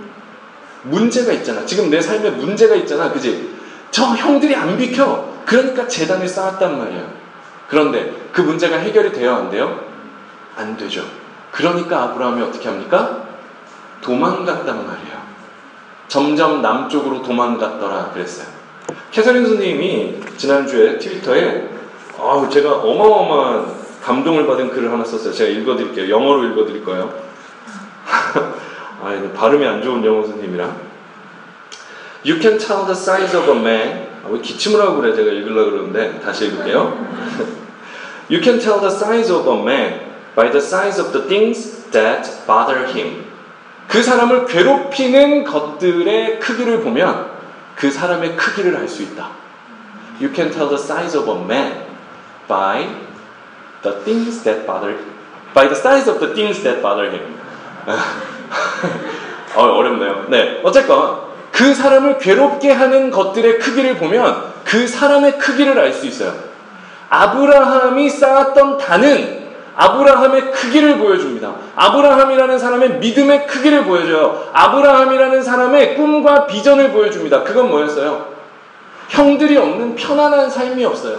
문제가 0.84 1.32
있잖아. 1.34 1.64
지금 1.66 1.90
내 1.90 2.00
삶에 2.00 2.30
문제가 2.30 2.74
있잖아. 2.76 3.12
그지? 3.12 3.54
저 3.90 4.04
형들이 4.04 4.56
안 4.56 4.76
비켜. 4.78 5.30
그러니까 5.44 5.86
재단을 5.86 6.26
쌓았단 6.26 6.78
말이에요. 6.78 7.12
그런데 7.68 8.12
그 8.32 8.40
문제가 8.40 8.76
해결이 8.76 9.12
돼요? 9.12 9.34
안 9.34 9.50
돼요? 9.50 9.84
안 10.56 10.76
되죠. 10.76 11.04
그러니까 11.50 12.02
아브라함이 12.04 12.42
어떻게 12.42 12.68
합니까? 12.68 13.24
도망갔단 14.00 14.86
말이에요. 14.86 15.21
점점 16.12 16.60
남쪽으로 16.60 17.22
도망갔더라 17.22 18.10
그랬어요. 18.12 18.46
캐서린 19.10 19.46
선생님이 19.46 20.20
지난주에 20.36 20.98
트위터에 20.98 21.70
아 22.18 22.48
제가 22.50 22.80
어마어마한 22.82 23.74
감동을 24.02 24.46
받은 24.46 24.68
글을 24.72 24.92
하나 24.92 25.02
썼어요. 25.02 25.32
제가 25.32 25.50
읽어드릴게요. 25.50 26.14
영어로 26.14 26.44
읽어드릴 26.48 26.84
거예요. 26.84 27.14
아, 29.02 29.32
발음이 29.34 29.66
안 29.66 29.80
좋은 29.80 30.04
영어 30.04 30.22
선생님이라. 30.22 30.76
You 32.26 32.38
can 32.38 32.58
tell 32.58 32.84
the 32.84 32.92
size 32.92 33.34
of 33.34 33.50
a 33.50 33.56
man. 33.56 34.08
아, 34.22 34.28
왜 34.28 34.38
기침을 34.38 34.82
하고 34.82 35.00
그래? 35.00 35.16
제가 35.16 35.32
읽으려고 35.32 35.70
그러는데 35.70 36.20
다시 36.20 36.44
읽을게요. 36.48 36.92
you 38.30 38.42
can 38.42 38.60
tell 38.60 38.78
the 38.78 38.94
size 38.94 39.32
of 39.32 39.48
a 39.48 39.58
man 39.58 40.12
by 40.36 40.50
the 40.50 40.60
size 40.60 41.00
of 41.00 41.10
the 41.12 41.26
things 41.26 41.90
that 41.90 42.46
bother 42.46 42.86
him. 42.86 43.31
그 43.92 44.02
사람을 44.02 44.46
괴롭히는 44.46 45.44
것들의 45.44 46.40
크기를 46.40 46.80
보면 46.80 47.30
그 47.76 47.90
사람의 47.90 48.36
크기를 48.36 48.74
알 48.74 48.88
수 48.88 49.02
있다. 49.02 49.28
You 50.18 50.32
can 50.34 50.50
tell 50.50 50.66
the 50.70 50.80
size 50.82 51.14
of 51.14 51.28
a 51.30 51.44
man 51.44 51.84
by 52.48 52.88
the 53.82 54.02
things 54.02 54.42
that 54.44 54.66
bother 54.66 54.96
by 55.52 55.68
the 55.68 55.76
size 55.76 56.08
of 56.08 56.18
the 56.20 56.32
things 56.32 56.62
that 56.62 56.80
bother 56.80 57.10
him. 57.10 57.20
어, 59.54 59.62
어렵네요. 59.62 60.24
네, 60.28 60.60
어쨌건 60.62 61.20
그 61.50 61.74
사람을 61.74 62.16
괴롭게 62.16 62.72
하는 62.72 63.10
것들의 63.10 63.58
크기를 63.58 63.96
보면 63.96 64.54
그 64.64 64.88
사람의 64.88 65.36
크기를 65.36 65.78
알 65.78 65.92
수 65.92 66.06
있어요. 66.06 66.32
아브라함이 67.10 68.08
쌓았던 68.08 68.78
단은 68.78 69.41
아브라함의 69.74 70.50
크기를 70.50 70.98
보여줍니다. 70.98 71.52
아브라함이라는 71.76 72.58
사람의 72.58 72.98
믿음의 72.98 73.46
크기를 73.46 73.84
보여줘요. 73.84 74.48
아브라함이라는 74.52 75.42
사람의 75.42 75.96
꿈과 75.96 76.46
비전을 76.46 76.92
보여줍니다. 76.92 77.42
그건 77.42 77.70
뭐였어요? 77.70 78.26
형들이 79.08 79.56
없는 79.56 79.94
편안한 79.94 80.48
삶이 80.50 80.84
없어요. 80.84 81.18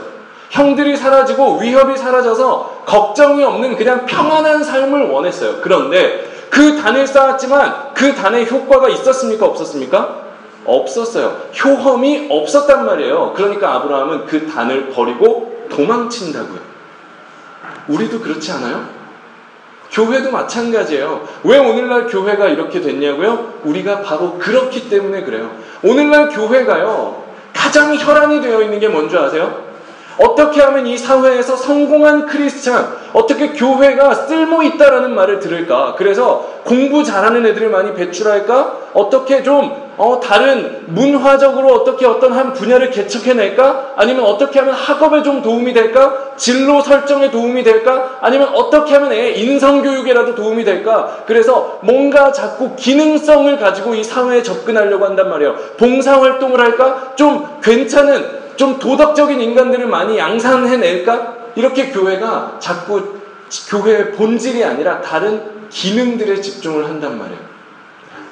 형들이 0.50 0.96
사라지고 0.96 1.58
위협이 1.58 1.98
사라져서 1.98 2.84
걱정이 2.86 3.44
없는 3.44 3.76
그냥 3.76 4.06
평안한 4.06 4.64
삶을 4.64 5.10
원했어요. 5.10 5.56
그런데 5.62 6.32
그 6.50 6.80
단을 6.80 7.08
쌓았지만 7.08 7.94
그 7.96 8.14
단의 8.14 8.48
효과가 8.48 8.88
있었습니까? 8.90 9.48
없었습니까? 9.48 10.24
없었어요. 10.66 11.36
효험이 11.64 12.28
없었단 12.30 12.86
말이에요. 12.86 13.34
그러니까 13.36 13.74
아브라함은 13.74 14.26
그 14.28 14.48
단을 14.48 14.90
버리고 14.90 15.68
도망친다고요. 15.72 16.73
우리도 17.88 18.20
그렇지 18.20 18.52
않아요? 18.52 19.04
교회도 19.92 20.32
마찬가지예요. 20.32 21.28
왜 21.44 21.58
오늘날 21.60 22.08
교회가 22.08 22.48
이렇게 22.48 22.82
됐냐고요? 22.82 23.62
우리가 23.64 24.02
바로 24.02 24.40
그렇기 24.40 24.90
때문에 24.90 25.24
그래요. 25.24 25.52
오늘날 25.84 26.30
교회가요, 26.30 27.24
가장 27.54 27.96
혈안이 27.96 28.42
되어 28.42 28.62
있는 28.64 28.80
게 28.80 28.88
뭔지 28.88 29.16
아세요? 29.16 29.64
어떻게 30.18 30.62
하면 30.62 30.88
이 30.88 30.98
사회에서 30.98 31.56
성공한 31.56 32.26
크리스찬, 32.26 32.88
어떻게 33.14 33.50
교회가 33.50 34.14
쓸모 34.14 34.64
있다라는 34.64 35.14
말을 35.14 35.40
들을까? 35.40 35.96
그래서 35.98 36.62
공부 36.64 37.04
잘하는 37.04 37.46
애들을 37.46 37.70
많이 37.70 37.94
배출할까? 37.94 38.78
어떻게 38.94 39.44
좀 39.44 39.83
어, 39.98 40.20
다른 40.20 40.86
문화적으로 40.88 41.74
어떻게 41.74 42.06
어떤 42.06 42.34
한 42.34 42.54
분야를 42.54 42.90
개척해낼까? 42.90 43.94
아니면 43.96 44.26
어떻게 44.26 44.60
하면 44.60 44.74
학업에 44.74 45.22
좀 45.22 45.42
도움이 45.42 45.74
될까? 45.74 46.34
진로 46.36 46.82
설정에 46.82 47.30
도움이 47.30 47.64
될까? 47.64 48.18
아니면 48.22 48.50
어떻게 48.56 48.96
하면 48.96 49.12
애 49.14 49.32
인성교육에라도 49.32 50.36
도움이 50.36 50.64
될까? 50.64 51.24
그래서 51.28 51.80
뭔가 51.84 52.32
자꾸 52.32 52.76
기능성을 52.76 53.58
가지고 53.60 53.94
이 53.94 54.04
사회에 54.04 54.42
접근하려고 54.42 55.06
한단 55.06 55.30
말이에요. 55.30 55.56
봉사활동을 55.78 56.60
할까? 56.60 57.14
좀 57.16 57.48
괜찮은 57.62 58.44
좀 58.56 58.80
도덕적인 58.80 59.40
인간들을 59.40 59.86
많이 59.88 60.18
양산해낼까? 60.18 61.36
이렇게 61.56 61.92
교회가 61.92 62.58
자꾸 62.60 63.20
교회의 63.70 64.14
본질이 64.14 64.64
아니라 64.64 65.02
다른 65.02 65.70
기능들에 65.70 66.42
집중을 66.42 66.86
한단 66.86 67.18
말이에요. 67.20 67.40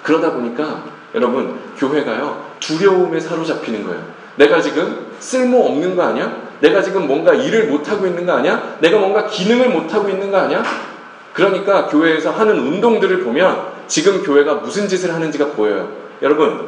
그러다 0.04 0.32
보니까 0.32 0.84
여러분 1.16 1.60
교회가요 1.78 2.52
두려움에 2.60 3.20
사로잡히는 3.20 3.86
거예요. 3.86 4.02
내가 4.36 4.62
지금 4.62 5.08
쓸모 5.20 5.66
없는 5.66 5.96
거 5.96 6.04
아니야? 6.04 6.32
내가 6.62 6.82
지금 6.82 7.08
뭔가 7.08 7.34
일을 7.34 7.68
못 7.68 7.90
하고 7.90 8.06
있는 8.06 8.26
거 8.26 8.34
아니야? 8.34 8.78
내가 8.80 9.00
뭔가 9.00 9.28
기능을 9.28 9.70
못 9.70 9.94
하고 9.94 10.10
있는 10.10 10.32
거 10.32 10.38
아니야? 10.38 10.64
그러니까 11.34 11.88
교회에서 11.88 12.32
하는 12.32 12.60
운동들을 12.60 13.24
보면 13.24 13.72
지금 13.88 14.24
교회가 14.24 14.56
무슨 14.56 14.88
짓을 14.88 15.14
하는지가 15.14 15.48
보여요. 15.48 15.90
여러분, 16.22 16.68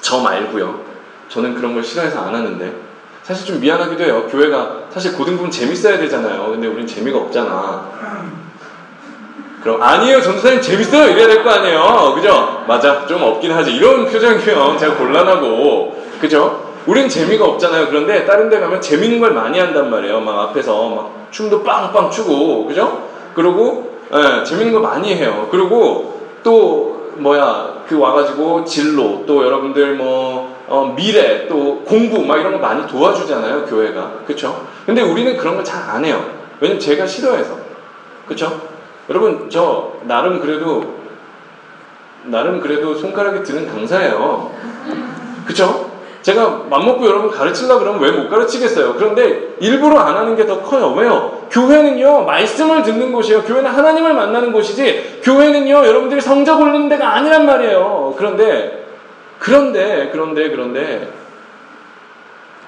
저 0.00 0.20
말고요. 0.20 0.80
저는 1.28 1.54
그런 1.54 1.74
걸 1.74 1.82
싫어해서 1.82 2.20
안 2.20 2.34
하는데 2.34 2.74
사실 3.22 3.46
좀 3.46 3.60
미안하기도 3.60 4.02
해요. 4.04 4.26
교회가 4.30 4.84
사실 4.90 5.14
고등부는 5.16 5.50
재밌어야 5.50 5.98
되잖아요. 5.98 6.50
근데 6.50 6.66
우린 6.66 6.86
재미가 6.86 7.18
없잖아. 7.18 8.31
그럼 9.62 9.80
아니에요 9.82 10.20
전도사님. 10.20 10.60
재밌어요. 10.60 11.10
이래야 11.12 11.26
될 11.28 11.42
거 11.44 11.50
아니에요. 11.50 12.12
그죠? 12.14 12.64
맞아. 12.66 13.06
좀 13.06 13.22
없긴 13.22 13.52
하지. 13.52 13.72
이런 13.72 14.06
표정이면 14.06 14.78
제가 14.78 14.94
곤란하고. 14.96 16.02
그죠? 16.20 16.72
우린 16.86 17.08
재미가 17.08 17.44
없잖아요. 17.44 17.88
그런데 17.88 18.24
다른 18.26 18.48
데 18.50 18.58
가면 18.58 18.80
재밌는 18.80 19.20
걸 19.20 19.32
많이 19.32 19.58
한단 19.58 19.88
말이에요. 19.90 20.20
막 20.20 20.40
앞에서 20.50 20.88
막 20.88 21.28
춤도 21.30 21.62
빵빵 21.62 22.10
추고. 22.10 22.66
그죠? 22.66 23.08
그리고 23.34 23.90
예, 24.12 24.44
재밌는 24.44 24.72
거 24.72 24.80
많이 24.80 25.14
해요. 25.14 25.46
그리고 25.50 26.20
또 26.42 27.12
뭐야 27.16 27.82
그 27.88 27.98
와가지고 27.98 28.64
진로 28.64 29.22
또 29.26 29.44
여러분들 29.44 29.94
뭐 29.94 30.52
어, 30.66 30.92
미래 30.96 31.46
또 31.48 31.82
공부 31.86 32.22
막 32.22 32.38
이런 32.38 32.52
거 32.52 32.58
많이 32.58 32.86
도와주잖아요 32.86 33.66
교회가. 33.66 34.12
그쵸? 34.26 34.66
근데 34.86 35.02
우리는 35.02 35.36
그런 35.36 35.54
걸 35.54 35.64
잘 35.64 35.82
안 35.88 36.04
해요. 36.04 36.20
왜냐면 36.60 36.80
제가 36.80 37.06
싫어해서. 37.06 37.56
그쵸 38.26 38.60
여러분 39.08 39.48
저 39.50 39.92
나름 40.02 40.40
그래도 40.40 41.00
나름 42.24 42.60
그래도 42.60 42.94
손가락이 42.94 43.42
드는 43.42 43.66
강사예요. 43.66 44.52
그쵸? 45.46 45.90
제가 46.22 46.66
맘먹고 46.70 47.04
여러분 47.04 47.30
가르치려 47.32 47.80
그러면 47.80 48.00
왜 48.00 48.12
못 48.12 48.28
가르치겠어요? 48.30 48.94
그런데 48.94 49.56
일부러 49.58 49.98
안 49.98 50.16
하는 50.16 50.36
게 50.36 50.46
더 50.46 50.60
커요. 50.62 50.92
왜요? 50.92 51.42
교회는요, 51.50 52.22
말씀을 52.22 52.84
듣는 52.84 53.10
곳이에요. 53.12 53.42
교회는 53.42 53.68
하나님을 53.68 54.14
만나는 54.14 54.52
곳이지, 54.52 55.20
교회는요, 55.24 55.84
여러분들이 55.84 56.20
성적 56.20 56.60
올리는 56.60 56.88
데가 56.88 57.14
아니란 57.16 57.44
말이에요. 57.44 58.14
그런데, 58.16 58.86
그런데, 59.40 60.10
그런데, 60.12 60.48
그런데, 60.50 61.08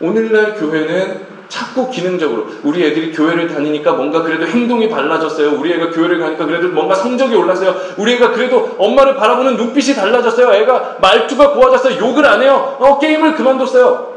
오늘날 0.04 0.54
교회는 0.54 1.34
자꾸 1.48 1.90
기능적으로 1.90 2.46
우리 2.62 2.84
애들이 2.84 3.12
교회를 3.12 3.48
다니니까 3.48 3.92
뭔가 3.92 4.22
그래도 4.22 4.46
행동이 4.46 4.88
달라졌어요. 4.88 5.52
우리 5.52 5.72
애가 5.72 5.90
교회를 5.90 6.18
가니까 6.18 6.46
그래도 6.46 6.68
뭔가 6.68 6.94
성적이 6.94 7.36
올랐어요. 7.36 7.74
우리 7.96 8.14
애가 8.14 8.32
그래도 8.32 8.74
엄마를 8.78 9.14
바라보는 9.14 9.56
눈빛이 9.56 9.94
달라졌어요. 9.94 10.52
애가 10.52 10.96
말투가 11.00 11.52
고와졌어요. 11.52 11.98
욕을 11.98 12.26
안 12.26 12.42
해요. 12.42 12.76
어, 12.80 12.98
게임을 12.98 13.34
그만뒀어요. 13.34 14.14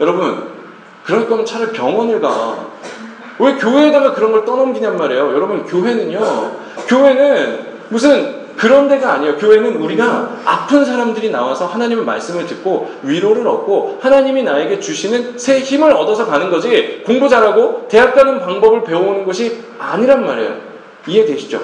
여러분, 0.00 0.48
그럴 1.04 1.28
거면 1.28 1.44
차라리 1.44 1.72
병원을 1.72 2.20
가. 2.20 2.66
왜 3.38 3.54
교회에다가 3.54 4.14
그런 4.14 4.32
걸 4.32 4.44
떠넘기냔 4.44 4.96
말이에요. 4.96 5.34
여러분, 5.34 5.64
교회는요, 5.64 6.18
교회는 6.88 7.66
무슨 7.90 8.45
그런 8.56 8.88
데가 8.88 9.12
아니에요. 9.14 9.36
교회는 9.36 9.76
우리가 9.76 10.40
아픈 10.44 10.84
사람들이 10.84 11.30
나와서 11.30 11.66
하나님의 11.66 12.04
말씀을 12.04 12.46
듣고 12.46 12.90
위로를 13.02 13.46
얻고 13.46 13.98
하나님이 14.00 14.42
나에게 14.42 14.80
주시는 14.80 15.38
새 15.38 15.60
힘을 15.60 15.92
얻어서 15.92 16.26
가는 16.26 16.50
거지 16.50 17.02
공부 17.04 17.28
잘하고 17.28 17.86
대학 17.88 18.14
가는 18.14 18.40
방법을 18.40 18.84
배워오는 18.84 19.24
것이 19.24 19.62
아니란 19.78 20.24
말이에요. 20.24 20.56
이해되시죠? 21.06 21.60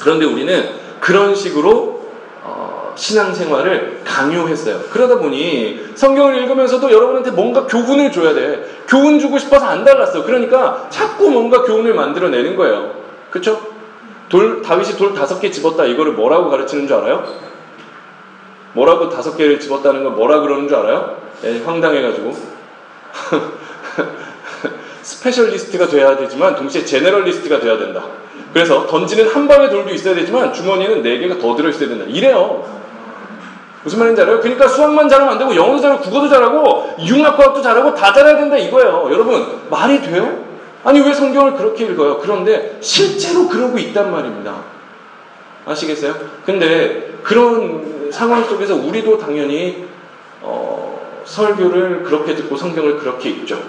그런데 0.00 0.24
우리는 0.24 0.70
그런 1.00 1.34
식으로 1.34 2.00
어, 2.42 2.92
신앙생활을 2.96 4.00
강요했어요. 4.04 4.80
그러다 4.90 5.18
보니 5.18 5.90
성경을 5.94 6.36
읽으면서도 6.38 6.90
여러분한테 6.90 7.30
뭔가 7.32 7.66
교훈을 7.66 8.10
줘야 8.10 8.32
돼. 8.32 8.64
교훈 8.88 9.18
주고 9.18 9.38
싶어서 9.38 9.66
안 9.66 9.84
달랐어. 9.84 10.24
그러니까 10.24 10.86
자꾸 10.88 11.30
뭔가 11.30 11.62
교훈을 11.62 11.94
만들어내는 11.94 12.56
거예요. 12.56 12.92
그렇죠? 13.30 13.79
돌, 14.30 14.62
다윗이 14.62 14.96
돌 14.96 15.12
다섯 15.12 15.38
개 15.40 15.50
집었다. 15.50 15.84
이거를 15.84 16.12
뭐라고 16.12 16.48
가르치는 16.48 16.86
줄 16.86 16.96
알아요? 16.96 17.24
뭐라고 18.72 19.10
다섯 19.10 19.36
개를 19.36 19.60
집었다는 19.60 20.04
건 20.04 20.14
뭐라 20.14 20.40
그러는 20.40 20.68
줄 20.68 20.78
알아요? 20.78 21.18
네, 21.42 21.62
황당해가지고. 21.62 22.32
specialist가 25.02 25.88
돼야 25.88 26.16
되지만 26.16 26.54
동시에 26.54 26.84
generalist가 26.84 27.58
돼야 27.60 27.76
된다. 27.76 28.04
그래서 28.52 28.86
던지는 28.86 29.28
한 29.28 29.48
방의 29.48 29.68
돌도 29.70 29.90
있어야 29.90 30.14
되지만 30.14 30.52
주머니는 30.52 31.02
네 31.02 31.18
개가 31.18 31.38
더 31.38 31.56
들어있어야 31.56 31.88
된다. 31.88 32.04
이래요. 32.06 32.64
무슨 33.82 33.98
말인지 33.98 34.22
알아요? 34.22 34.40
그러니까 34.40 34.68
수학만 34.68 35.08
잘하면 35.08 35.32
안 35.32 35.38
되고 35.38 35.56
영어도 35.56 35.80
잘하고 35.80 36.02
국어도 36.02 36.28
잘하고 36.28 36.96
융합과학도 37.00 37.62
잘하고 37.62 37.94
다 37.94 38.12
잘해야 38.12 38.36
된다 38.36 38.56
이거예요. 38.56 39.08
여러분 39.10 39.60
말이 39.70 40.00
돼요? 40.02 40.49
아니 40.84 41.00
왜 41.00 41.12
성경을 41.12 41.54
그렇게 41.54 41.84
읽어요? 41.86 42.18
그런데 42.18 42.78
실제로 42.80 43.48
그러고 43.48 43.78
있단 43.78 44.10
말입니다. 44.10 44.64
아시겠어요? 45.66 46.14
근데 46.44 47.18
그런 47.22 48.10
상황 48.10 48.44
속에서 48.44 48.74
우리도 48.76 49.18
당연히 49.18 49.86
어, 50.40 51.00
설교를 51.24 52.02
그렇게 52.02 52.34
듣고 52.34 52.56
성경을 52.56 52.98
그렇게 52.98 53.30
읽죠. 53.30 53.60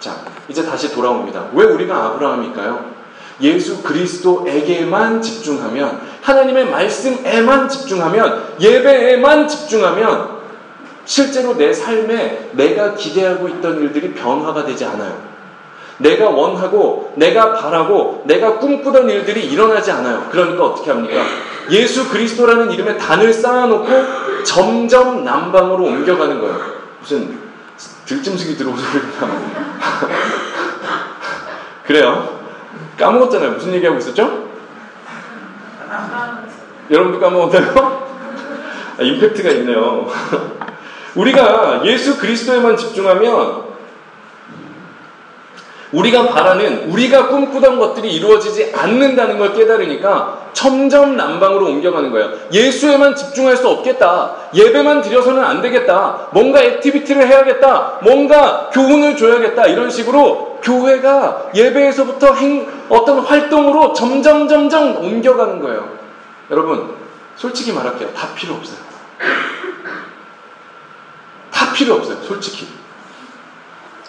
자, 0.00 0.16
이제 0.48 0.64
다시 0.64 0.92
돌아옵니다. 0.94 1.50
왜 1.52 1.64
우리가 1.64 2.06
아브라함일까요? 2.06 2.94
예수 3.40 3.82
그리스도에게만 3.82 5.20
집중하면 5.20 6.00
하나님의 6.22 6.70
말씀에만 6.70 7.68
집중하면 7.68 8.54
예배에만 8.60 9.48
집중하면 9.48 10.34
실제로 11.04 11.56
내 11.56 11.72
삶에 11.72 12.50
내가 12.52 12.94
기대하고 12.94 13.48
있던 13.48 13.80
일들이 13.80 14.14
변화가 14.14 14.64
되지 14.64 14.84
않아요. 14.86 15.33
내가 15.98 16.28
원하고 16.28 17.12
내가 17.16 17.52
바라고 17.52 18.22
내가 18.26 18.58
꿈꾸던 18.58 19.08
일들이 19.08 19.46
일어나지 19.46 19.92
않아요. 19.92 20.26
그러니까 20.30 20.64
어떻게 20.64 20.90
합니까? 20.90 21.22
예수 21.70 22.08
그리스도라는 22.08 22.72
이름에 22.72 22.96
단을 22.96 23.32
쌓아놓고 23.32 24.44
점점 24.44 25.24
남방으로 25.24 25.84
옮겨가는 25.84 26.40
거예요. 26.40 26.58
무슨 27.00 27.38
들짐승이 28.06 28.56
들어와서 28.56 28.82
그러나 29.18 29.34
그래요. 31.86 32.40
까먹었잖아요. 32.98 33.52
무슨 33.52 33.72
얘기하고 33.74 33.98
있었죠? 33.98 34.48
여러분도 36.90 37.20
까먹었나요? 37.20 38.04
아, 38.98 39.02
임팩트가 39.02 39.50
있네요. 39.50 40.08
우리가 41.14 41.82
예수 41.84 42.18
그리스도에만 42.18 42.76
집중하면 42.76 43.73
우리가 45.94 46.26
바라는 46.28 46.90
우리가 46.90 47.28
꿈꾸던 47.28 47.78
것들이 47.78 48.12
이루어지지 48.14 48.72
않는다는 48.74 49.38
걸 49.38 49.54
깨달으니까 49.54 50.50
점점 50.52 51.16
남방으로 51.16 51.66
옮겨가는 51.66 52.10
거예요. 52.10 52.32
예수에만 52.52 53.14
집중할 53.14 53.56
수 53.56 53.68
없겠다. 53.68 54.34
예배만 54.54 55.02
드려서는 55.02 55.42
안 55.42 55.62
되겠다. 55.62 56.28
뭔가 56.32 56.62
activity를 56.62 57.28
해야겠다. 57.28 58.00
뭔가 58.02 58.70
교훈을 58.72 59.16
줘야겠다. 59.16 59.66
이런 59.66 59.88
식으로 59.90 60.58
교회가 60.62 61.50
예배에서부터 61.54 62.34
행, 62.34 62.66
어떤 62.88 63.20
활동으로 63.20 63.92
점점 63.92 64.48
점점 64.48 64.96
옮겨가는 64.96 65.60
거예요. 65.60 65.88
여러분, 66.50 66.94
솔직히 67.36 67.72
말할게요. 67.72 68.12
다 68.14 68.28
필요 68.34 68.54
없어요. 68.54 68.78
다 71.50 71.72
필요 71.72 71.94
없어요. 71.94 72.16
솔직히. 72.22 72.68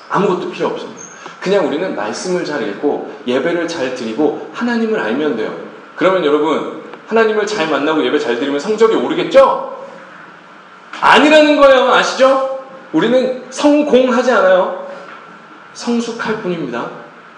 아무것도 0.09 0.51
필요 0.51 0.67
없습니다. 0.67 1.04
그냥 1.45 1.67
우리는 1.67 1.95
말씀을 1.95 2.43
잘 2.43 2.67
읽고 2.67 3.21
예배를 3.27 3.67
잘 3.67 3.93
드리고 3.93 4.49
하나님을 4.51 4.99
알면 4.99 5.36
돼요. 5.38 5.55
그러면 5.95 6.25
여러분 6.25 6.81
하나님을 7.05 7.45
잘 7.45 7.69
만나고 7.69 8.03
예배 8.03 8.17
잘 8.17 8.39
드리면 8.39 8.60
성적이 8.60 8.95
오르겠죠? 8.95 9.86
아니라는 10.99 11.58
거예요. 11.58 11.93
아시죠? 11.93 12.65
우리는 12.93 13.43
성공하지 13.51 14.31
않아요. 14.31 14.88
성숙할 15.73 16.41
뿐입니다. 16.41 16.89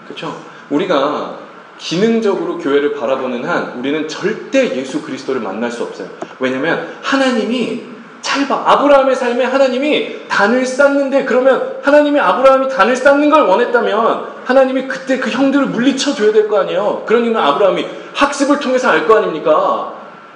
그렇죠? 0.06 0.42
우리가 0.70 1.40
기능적으로 1.76 2.56
교회를 2.56 2.94
바라보는 2.94 3.44
한 3.44 3.74
우리는 3.78 4.08
절대 4.08 4.74
예수 4.74 5.02
그리스도를 5.02 5.42
만날 5.42 5.70
수 5.70 5.82
없어요. 5.82 6.08
왜냐하면 6.40 6.96
하나님이 7.02 7.82
잘 8.20 8.46
봐. 8.48 8.62
아브라함의 8.66 9.14
삶에 9.14 9.44
하나님이 9.44 10.28
단을 10.28 10.66
쌓는데 10.66 11.24
그러면 11.24 11.78
하나님이 11.82 12.18
아브라함이 12.20 12.68
단을 12.68 12.96
쌓는 12.96 13.30
걸 13.30 13.42
원했다면 13.42 14.26
하나님이 14.44 14.88
그때 14.88 15.18
그 15.18 15.30
형들을 15.30 15.66
물리쳐 15.66 16.14
줘야 16.14 16.32
될 16.32 16.48
거 16.48 16.58
아니에요. 16.60 17.02
그러니까 17.06 17.46
아브라함이 17.46 17.86
학습을 18.14 18.58
통해서 18.60 18.88
알 18.90 19.06
거 19.06 19.16
아닙니까? 19.16 19.92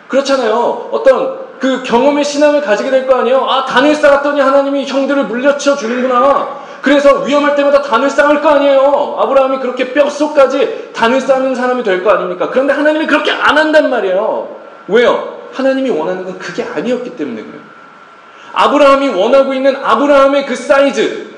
그렇잖아요. 0.09 0.88
어떤 0.92 1.40
그 1.59 1.83
경험의 1.83 2.25
신앙을 2.25 2.61
가지게 2.61 2.90
될 2.90 3.07
거 3.07 3.16
아니에요. 3.16 3.45
아, 3.49 3.64
단을 3.64 3.95
쌓았더니 3.95 4.40
하나님이 4.40 4.87
형들을 4.87 5.25
물려쳐 5.25 5.77
주는구나. 5.77 6.62
그래서 6.83 7.21
위험할 7.21 7.55
때마다 7.55 7.81
단을 7.83 8.11
쌓을 8.11 8.40
거 8.42 8.49
아니에요. 8.51 9.16
아브라함이 9.21 9.59
그렇게 9.59 9.92
뼛속까지 9.92 10.90
단을 10.92 11.21
쌓는 11.21 11.55
사람이 11.55 11.83
될 11.85 12.03
거 12.03 12.11
아닙니까? 12.11 12.49
그런데 12.51 12.73
하나님이 12.73 13.07
그렇게 13.07 13.31
안 13.31 13.57
한단 13.57 13.88
말이에요. 13.90 14.49
왜요? 14.88 15.38
하나님이 15.53 15.90
원하는 15.90 16.25
건 16.25 16.38
그게 16.38 16.64
아니었기 16.64 17.11
때문에 17.16 17.42
그래요. 17.42 17.72
아브라함이 18.53 19.09
원하고 19.09 19.55
있는 19.55 19.77
아브라함의 19.77 20.47
그 20.47 20.55
사이즈, 20.57 21.31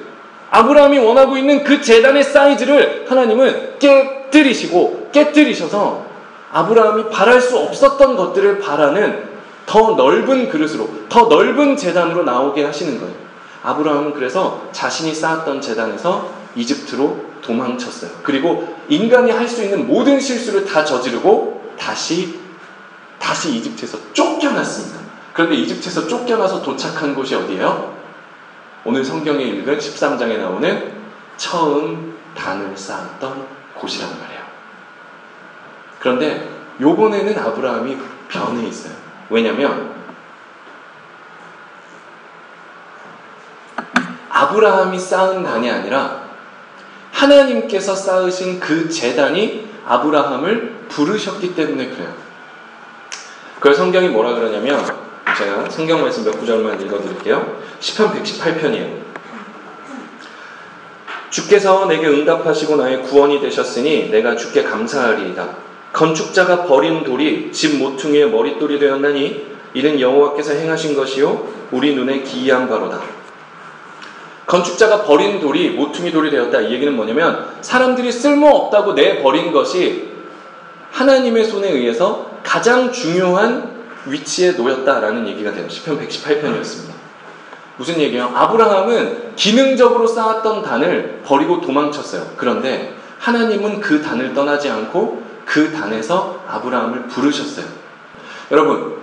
아브라함이 0.51 0.99
원하고 0.99 1.37
있는 1.37 1.65
그 1.65 1.81
재단의 1.81 2.25
사이즈를 2.25 3.07
하나님은 3.09 3.79
깨뜨리시고 3.79 5.11
깨뜨리셔서 5.13 6.05
아브라함이 6.53 7.11
바랄 7.11 7.41
수 7.41 7.59
없었던 7.59 8.17
것들을 8.17 8.61
바라는 8.61 9.35
더 9.67 9.95
넓은 9.97 10.49
그릇으로, 10.49 10.89
더 11.09 11.25
넓은 11.27 11.77
재단으로 11.77 12.23
나오게 12.25 12.65
하시는 12.65 12.99
거예요. 13.01 13.15
아브라함은 13.63 14.13
그래서 14.13 14.63
자신이 14.73 15.15
쌓았던 15.15 15.61
재단에서 15.61 16.29
이집트로 16.55 17.35
도망쳤어요. 17.43 18.11
그리고 18.23 18.77
인간이 18.89 19.31
할 19.31 19.49
수 19.49 19.63
있는 19.63 19.87
모든 19.87 20.21
실수를 20.21 20.65
다 20.65 20.85
저지르고 20.85 21.63
다시 21.79 22.39
다시 23.19 23.57
이집트에서 23.57 23.99
쫓겨났습니다. 24.13 25.04
그런데 25.35 25.57
이집트에서 25.57 26.07
쫓겨나서 26.07 26.63
도착한 26.63 27.15
곳이 27.15 27.35
어디예요? 27.35 27.93
오늘 28.85 29.05
성경에 29.05 29.43
읽은 29.43 29.79
13장에 29.79 30.39
나오는 30.39 30.95
처음 31.37 32.17
단을 32.37 32.77
쌓았던 32.77 33.47
곳이란 33.75 34.11
말이에요. 34.21 34.41
그런데 35.99 36.49
요번에는 36.81 37.37
아브라함이 37.37 37.99
변해 38.29 38.69
있어요. 38.69 38.95
왜냐면 39.29 39.93
아브라함이 44.31 44.99
쌓은 44.99 45.43
단이 45.43 45.69
아니라 45.69 46.25
하나님께서 47.13 47.97
쌓으신 47.97 48.61
그 48.61 48.89
재단이 48.89 49.69
아브라함을 49.87 50.87
부르셨기 50.89 51.57
때문에 51.57 51.89
그래요. 51.89 52.13
그래서 53.59 53.83
성경이 53.83 54.09
뭐라 54.09 54.35
그러냐면 54.35 55.04
제가 55.39 55.69
성경 55.69 56.01
말씀 56.01 56.25
몇 56.25 56.39
구절만 56.39 56.81
읽어드릴게요. 56.81 57.61
10편 57.81 58.13
118편이에요. 58.13 59.05
주께서 61.31 61.87
내게 61.87 62.07
응답하시고 62.07 62.77
나의 62.77 63.03
구원이 63.03 63.41
되셨으니 63.41 64.11
내가 64.11 64.37
주께 64.37 64.63
감사하리이다. 64.63 65.57
건축자가 65.93 66.65
버린 66.65 67.03
돌이 67.03 67.51
집 67.53 67.79
모퉁이의 67.79 68.31
머릿돌이 68.31 68.79
되었나니 68.79 69.55
이는 69.75 70.01
여호와께서 70.01 70.53
행하신 70.53 70.95
것이요 70.95 71.49
우리 71.73 71.97
눈에 71.97 72.21
기이한 72.21 72.69
바로다. 72.69 73.01
건축자가 74.47 75.03
버린 75.03 75.41
돌이 75.41 75.71
모퉁이 75.71 76.13
돌이 76.13 76.31
되었다. 76.31 76.61
이 76.61 76.73
얘기는 76.75 76.95
뭐냐면 76.95 77.49
사람들이 77.61 78.13
쓸모없다고 78.13 78.93
내버린 78.93 79.51
것이 79.51 80.11
하나님의 80.93 81.45
손에 81.45 81.71
의해서 81.71 82.31
가장 82.45 82.93
중요한 82.93 83.74
위치에 84.07 84.53
놓였다라는 84.53 85.29
얘기가 85.29 85.53
돼요. 85.53 85.67
10편 85.69 86.01
118편이었습니다. 86.07 86.95
무슨 87.77 87.99
얘기예요? 87.99 88.31
아브라함은 88.35 89.35
기능적으로 89.37 90.07
쌓았던 90.07 90.63
단을 90.63 91.23
버리고 91.25 91.61
도망쳤어요. 91.61 92.33
그런데 92.37 92.95
하나님은 93.19 93.81
그 93.81 94.03
단을 94.03 94.35
떠나지 94.35 94.69
않고 94.71 95.23
그 95.45 95.73
단에서 95.73 96.45
아브라함을 96.47 97.09
부르셨어요. 97.09 97.67
여러분, 98.51 98.99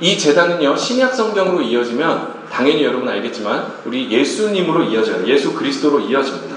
이 0.00 0.18
재단은요, 0.18 0.76
신약 0.76 1.14
성경으로 1.14 1.60
이어지면 1.60 2.42
당연히 2.50 2.84
여러분 2.84 3.08
알겠지만 3.08 3.72
우리 3.84 4.10
예수님으로 4.10 4.84
이어져요. 4.84 5.26
예수 5.26 5.54
그리스도로 5.54 6.00
이어집니다. 6.00 6.56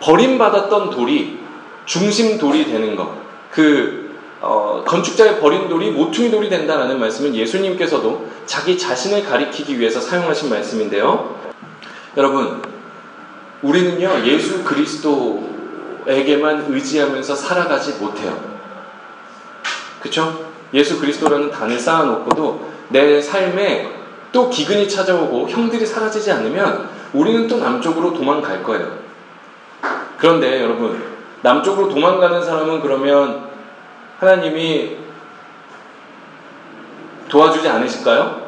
버림받았던 0.00 0.90
돌이 0.90 1.38
중심 1.84 2.38
돌이 2.38 2.66
되는 2.66 2.96
것. 2.96 3.14
그 3.50 4.01
어, 4.42 4.82
건축자의 4.84 5.38
버린 5.38 5.68
돌이 5.68 5.92
모퉁이 5.92 6.28
돌이 6.28 6.48
된다라는 6.48 6.98
말씀은 6.98 7.32
예수님께서도 7.32 8.26
자기 8.44 8.76
자신을 8.76 9.24
가리키기 9.24 9.78
위해서 9.78 10.00
사용하신 10.00 10.50
말씀인데요. 10.50 11.36
여러분, 12.16 12.60
우리는요, 13.62 14.26
예수 14.26 14.64
그리스도에게만 14.64 16.66
의지하면서 16.68 17.36
살아가지 17.36 17.92
못해요. 17.92 18.36
그쵸? 20.00 20.50
예수 20.74 20.98
그리스도라는 20.98 21.52
단을 21.52 21.78
쌓아놓고도 21.78 22.72
내 22.88 23.20
삶에 23.20 23.92
또 24.32 24.50
기근이 24.50 24.88
찾아오고 24.88 25.50
형들이 25.50 25.86
사라지지 25.86 26.32
않으면 26.32 26.88
우리는 27.12 27.46
또 27.46 27.58
남쪽으로 27.58 28.12
도망갈 28.12 28.64
거예요. 28.64 28.90
그런데 30.18 30.60
여러분, 30.60 31.00
남쪽으로 31.42 31.88
도망가는 31.88 32.42
사람은 32.42 32.80
그러면 32.80 33.51
하나님이 34.22 34.98
도와주지 37.28 37.68
않으실까요? 37.68 38.40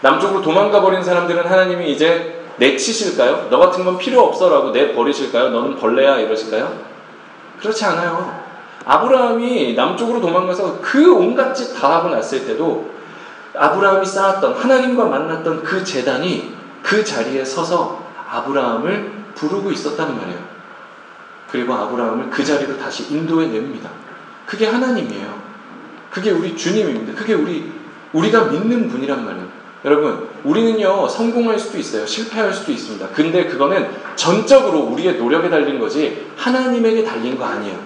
남쪽으로 0.00 0.40
도망가 0.40 0.80
버린 0.80 1.02
사람들은 1.02 1.46
하나님이 1.46 1.92
이제 1.92 2.42
내치실까요? 2.56 3.48
너 3.50 3.58
같은 3.58 3.84
건 3.84 3.98
필요 3.98 4.22
없어라고 4.22 4.70
내버리실까요? 4.70 5.50
너는 5.50 5.76
벌레야 5.76 6.18
이러실까요? 6.20 6.72
그렇지 7.60 7.84
않아요. 7.84 8.42
아브라함이 8.86 9.74
남쪽으로 9.74 10.20
도망가서 10.20 10.78
그 10.80 11.14
온갖 11.14 11.52
짓 11.52 11.74
다 11.74 11.96
하고 11.96 12.08
났을 12.08 12.46
때도 12.46 12.90
아브라함이 13.54 14.06
쌓았던 14.06 14.54
하나님과 14.54 15.04
만났던 15.04 15.62
그 15.62 15.84
재단이 15.84 16.54
그 16.82 17.04
자리에 17.04 17.44
서서 17.44 18.02
아브라함을 18.30 19.12
부르고 19.34 19.70
있었단 19.70 20.16
말이에요. 20.16 20.38
그리고 21.50 21.74
아브라함을 21.74 22.30
그 22.30 22.42
자리로 22.42 22.78
다시 22.78 23.12
인도해 23.12 23.48
냅니다. 23.48 23.90
그게 24.46 24.66
하나님이에요. 24.66 25.42
그게 26.10 26.30
우리 26.30 26.56
주님입니다. 26.56 27.14
그게 27.14 27.34
우리 27.34 27.72
우리가 28.12 28.44
믿는 28.44 28.88
분이란 28.88 29.24
말이에요. 29.24 29.46
여러분, 29.84 30.28
우리는요 30.44 31.08
성공할 31.08 31.58
수도 31.58 31.78
있어요. 31.78 32.06
실패할 32.06 32.52
수도 32.52 32.72
있습니다. 32.72 33.08
근데 33.08 33.46
그거는 33.46 33.88
전적으로 34.16 34.80
우리의 34.80 35.16
노력에 35.16 35.50
달린 35.50 35.78
거지 35.78 36.26
하나님에게 36.36 37.04
달린 37.04 37.36
거 37.36 37.44
아니에요. 37.44 37.76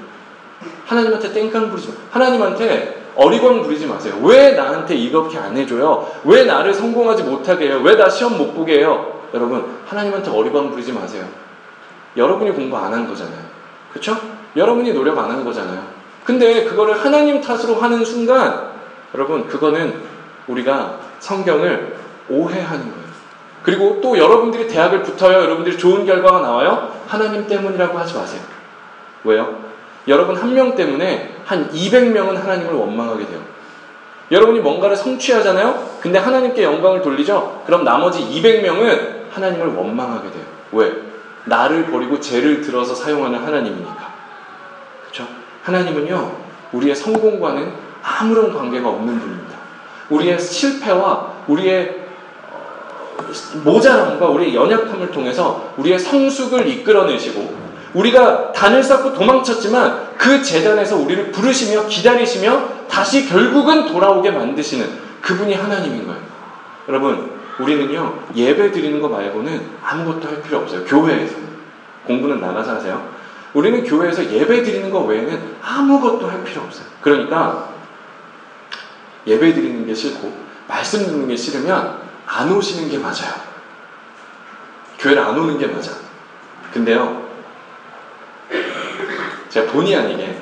하나님한테 0.86 1.32
땡깡 1.32 1.70
부리지 1.70 1.88
마. 1.88 1.94
하나님한테 2.10 3.06
어리광 3.16 3.62
부리지 3.62 3.86
마세요. 3.86 4.14
왜 4.22 4.52
나한테 4.52 4.94
이렇게 4.94 5.38
안 5.38 5.56
해줘요? 5.56 6.08
왜 6.24 6.44
나를 6.44 6.72
성공하지 6.72 7.24
못하게 7.24 7.66
해요? 7.68 7.80
왜 7.82 7.96
나 7.96 8.08
시험 8.08 8.38
못 8.38 8.54
보게 8.54 8.78
해요? 8.78 9.22
여러분, 9.34 9.64
하나님한테 9.86 10.30
어리광 10.30 10.70
부리지 10.70 10.92
마세요. 10.92 11.26
여러분이 12.16 12.52
공부 12.52 12.76
안 12.76 12.92
한 12.92 13.08
거잖아요. 13.08 13.40
그쵸? 13.92 14.16
여러분이 14.56 14.92
노력 14.92 15.18
안 15.18 15.30
한 15.30 15.44
거잖아요. 15.44 15.97
근데 16.28 16.64
그거를 16.64 17.02
하나님 17.02 17.40
탓으로 17.40 17.76
하는 17.76 18.04
순간, 18.04 18.68
여러분, 19.14 19.46
그거는 19.46 19.94
우리가 20.46 20.98
성경을 21.20 21.96
오해하는 22.28 22.80
거예요. 22.82 23.08
그리고 23.62 23.98
또 24.02 24.18
여러분들이 24.18 24.68
대학을 24.68 25.04
붙어요. 25.04 25.38
여러분들이 25.38 25.78
좋은 25.78 26.04
결과가 26.04 26.40
나와요. 26.40 26.92
하나님 27.06 27.46
때문이라고 27.46 27.98
하지 27.98 28.14
마세요. 28.14 28.42
왜요? 29.24 29.56
여러분 30.06 30.36
한 30.36 30.52
명 30.52 30.74
때문에 30.74 31.34
한 31.46 31.70
200명은 31.70 32.34
하나님을 32.34 32.74
원망하게 32.74 33.24
돼요. 33.26 33.40
여러분이 34.30 34.60
뭔가를 34.60 34.96
성취하잖아요? 34.96 35.82
근데 36.02 36.18
하나님께 36.18 36.62
영광을 36.62 37.00
돌리죠? 37.00 37.62
그럼 37.64 37.84
나머지 37.84 38.20
200명은 38.20 39.30
하나님을 39.32 39.68
원망하게 39.74 40.30
돼요. 40.30 40.44
왜? 40.72 40.92
나를 41.46 41.86
버리고 41.86 42.20
죄를 42.20 42.60
들어서 42.60 42.94
사용하는 42.94 43.38
하나님이니까. 43.38 44.07
하나님은요, 45.62 46.32
우리의 46.72 46.94
성공과는 46.94 47.72
아무런 48.02 48.52
관계가 48.52 48.88
없는 48.88 49.18
분입니다. 49.18 49.56
우리의 50.10 50.38
실패와 50.38 51.32
우리의 51.46 52.06
어, 52.50 53.24
모자람과 53.64 54.26
우리의 54.28 54.54
연약함을 54.54 55.10
통해서 55.10 55.72
우리의 55.76 55.98
성숙을 55.98 56.66
이끌어내시고 56.68 57.68
우리가 57.94 58.52
단을 58.52 58.82
쌓고 58.82 59.14
도망쳤지만 59.14 60.08
그 60.16 60.42
재단에서 60.42 60.96
우리를 60.96 61.32
부르시며 61.32 61.86
기다리시며 61.86 62.60
다시 62.88 63.28
결국은 63.28 63.86
돌아오게 63.86 64.30
만드시는 64.30 64.86
그분이 65.20 65.54
하나님인 65.54 66.06
거예요. 66.06 66.20
여러분, 66.88 67.38
우리는요, 67.58 68.14
예배 68.34 68.72
드리는 68.72 69.00
거 69.00 69.08
말고는 69.08 69.60
아무것도 69.82 70.28
할 70.28 70.42
필요 70.42 70.58
없어요. 70.58 70.84
교회에서. 70.84 71.34
공부는 72.06 72.40
나가서 72.40 72.76
하세요. 72.76 73.17
우리는 73.58 73.82
교회에서 73.82 74.24
예배 74.30 74.62
드리는 74.62 74.88
거 74.88 75.00
외에는 75.00 75.56
아무것도 75.60 76.30
할 76.30 76.44
필요 76.44 76.62
없어요. 76.62 76.86
그러니까 77.00 77.74
예배 79.26 79.52
드리는 79.52 79.84
게 79.84 79.92
싫고 79.92 80.32
말씀 80.68 81.04
듣는 81.04 81.26
게 81.26 81.34
싫으면 81.34 82.00
안 82.24 82.52
오시는 82.52 82.88
게 82.88 82.98
맞아요. 82.98 83.34
교회를 85.00 85.20
안 85.20 85.36
오는 85.36 85.58
게 85.58 85.66
맞아. 85.66 85.90
근데요, 86.72 87.28
제가 89.48 89.72
본의 89.72 89.96
아니게 89.96 90.40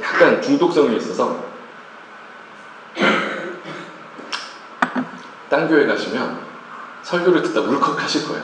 약간 0.00 0.40
중독성이 0.40 0.96
있어서 0.96 1.44
딴 5.50 5.68
교회 5.68 5.84
가시면 5.84 6.40
설교를 7.02 7.42
듣다 7.42 7.60
울컥하실 7.60 8.26
거예요. 8.26 8.42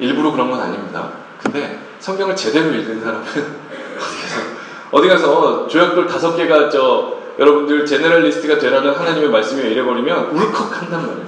일부러 0.00 0.32
그런 0.32 0.50
건 0.50 0.60
아닙니다. 0.60 1.25
근데 1.46 1.78
성경을 2.00 2.34
제대로 2.34 2.74
읽은 2.74 3.00
사람은 3.00 3.24
어디 4.90 5.08
가서 5.08 5.32
어디 5.32 5.36
가서 5.36 5.68
조약돌 5.68 6.06
다섯 6.06 6.34
개가 6.34 6.68
저 6.70 7.16
여러분들 7.38 7.86
제너럴리스트가 7.86 8.58
되라는 8.58 8.94
하나님의 8.94 9.30
말씀이 9.30 9.62
이래버리면 9.70 10.30
울컥한단 10.30 11.06
말이에요. 11.06 11.26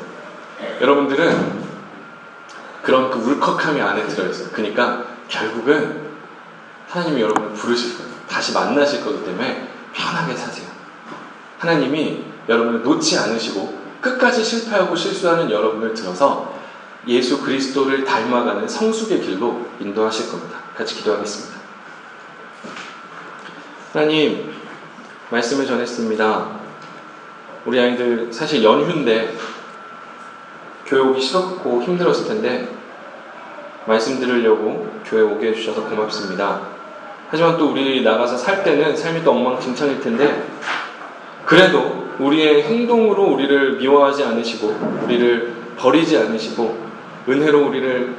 여러분들은 0.80 1.68
그런 2.82 3.10
그 3.10 3.18
울컥함이 3.18 3.80
안에 3.80 4.06
들어있어요. 4.06 4.48
그러니까 4.52 5.04
결국은 5.28 6.08
하나님이 6.88 7.20
여러분을 7.20 7.52
부르실 7.52 7.98
거예요. 7.98 8.10
다시 8.28 8.52
만나실 8.52 9.04
거기 9.04 9.24
때문에 9.24 9.68
편하게 9.92 10.34
사세요. 10.34 10.66
하나님이 11.58 12.24
여러분을 12.48 12.82
놓지 12.82 13.18
않으시고 13.18 13.78
끝까지 14.00 14.42
실패하고 14.42 14.96
실수하는 14.96 15.50
여러분을 15.50 15.92
들어서 15.92 16.57
예수 17.08 17.40
그리스도를 17.40 18.04
닮아가는 18.04 18.68
성숙의 18.68 19.22
길로 19.22 19.66
인도하실 19.80 20.30
겁니다. 20.30 20.58
같이 20.76 20.94
기도하겠습니다. 20.96 21.58
하나님, 23.94 24.52
말씀을 25.30 25.66
전했습니다. 25.66 26.58
우리 27.64 27.80
아이들 27.80 28.30
사실 28.30 28.62
연휴인데 28.62 29.34
교회 30.86 31.00
오기 31.00 31.20
싫었고 31.20 31.82
힘들었을 31.82 32.28
텐데 32.28 32.68
말씀 33.86 34.20
들으려고 34.20 34.88
교회 35.04 35.22
오게 35.22 35.48
해주셔서 35.48 35.84
고맙습니다. 35.88 36.60
하지만 37.30 37.56
또 37.56 37.70
우리 37.70 38.02
나가서 38.02 38.36
살 38.36 38.62
때는 38.62 38.94
삶이 38.94 39.24
또 39.24 39.32
엉망진창일 39.32 40.00
텐데 40.00 40.46
그래도 41.46 42.06
우리의 42.18 42.64
행동으로 42.64 43.24
우리를 43.24 43.76
미워하지 43.76 44.24
않으시고 44.24 45.02
우리를 45.04 45.54
버리지 45.78 46.16
않으시고 46.18 46.87
은혜로 47.28 47.68
우리를 47.68 48.14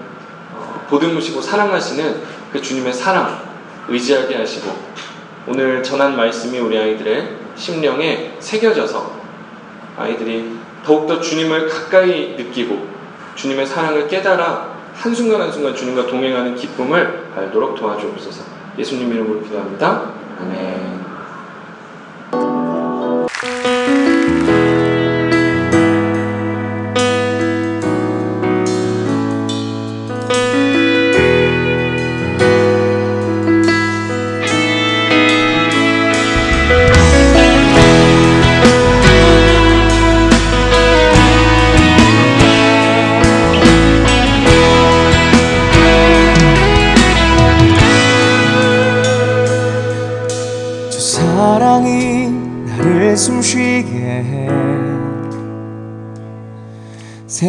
어, 0.53 0.85
보듬으시고 0.89 1.41
사랑하시는 1.41 2.21
그 2.51 2.61
주님의 2.61 2.93
사랑 2.93 3.41
의지하게 3.87 4.35
하시고 4.35 4.71
오늘 5.47 5.81
전한 5.81 6.15
말씀이 6.15 6.59
우리 6.59 6.77
아이들의 6.77 7.37
심령에 7.55 8.35
새겨져서 8.39 9.19
아이들이 9.97 10.57
더욱더 10.83 11.19
주님을 11.19 11.67
가까이 11.67 12.35
느끼고 12.37 12.87
주님의 13.35 13.65
사랑을 13.65 14.07
깨달아 14.07 14.79
한순간 14.93 15.41
한순간 15.41 15.75
주님과 15.75 16.07
동행하는 16.07 16.55
기쁨을 16.55 17.29
알도록 17.35 17.75
도와주옵소서 17.75 18.43
예수님 18.77 19.11
이름으로 19.11 19.41
기도합니다. 19.41 20.11
아멘. 20.39 21.08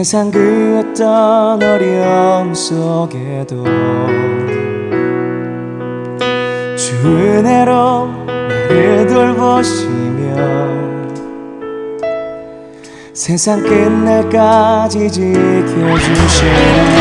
세상 0.03 0.31
그 0.31 0.83
어떤 0.83 1.63
어려움 1.63 2.55
속에도 2.55 3.63
주 6.75 6.97
은혜로 7.05 8.07
나를 8.27 9.07
돌보시며 9.07 10.37
세상 13.13 13.63
끝날까지 13.63 15.11
지켜주시네 15.11 17.00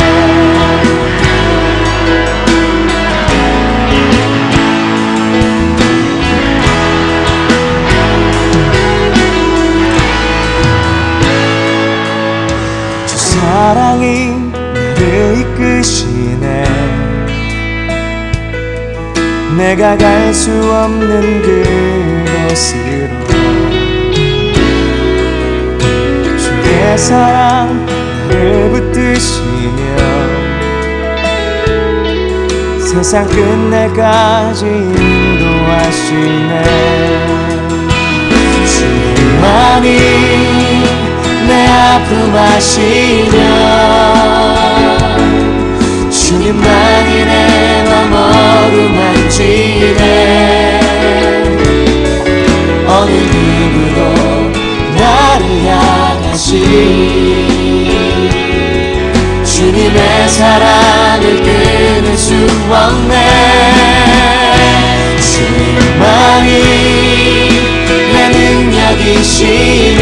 사랑이 13.30 14.32
나를 14.52 15.38
이끄시네. 15.40 16.64
내가 19.58 19.98
갈 19.98 20.34
수 20.34 20.52
없는 20.52 21.42
그곳으로 21.42 23.10
주의 26.38 26.98
사랑 26.98 27.86
나를 28.30 28.70
붙드시며 28.72 29.80
세상 32.80 33.28
끝날까지 33.28 34.66
인도하시네. 34.66 36.54
주님만이 38.66 39.88
내 39.90 40.69
아픔 41.70 42.36
아시며 42.36 43.38
주님만이 46.10 47.26
내맘 47.26 48.14
어루만지네. 48.14 50.04
어느 52.88 53.12
누구도 53.12 54.00
나를 54.98 55.44
향하시? 55.68 56.50
주님의 59.44 60.30
사랑을 60.30 61.24
끊을 61.44 62.18
수 62.18 62.34
없네. 62.72 63.14
주님만이 65.22 66.50
내 68.14 68.16
능력이시며 68.30 70.02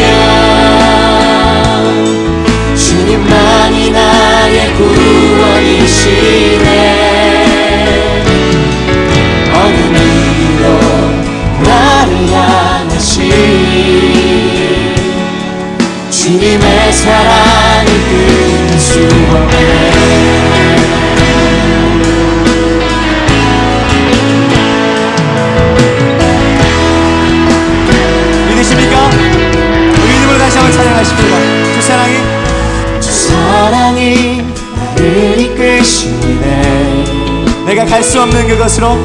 그곳으로 38.68 38.96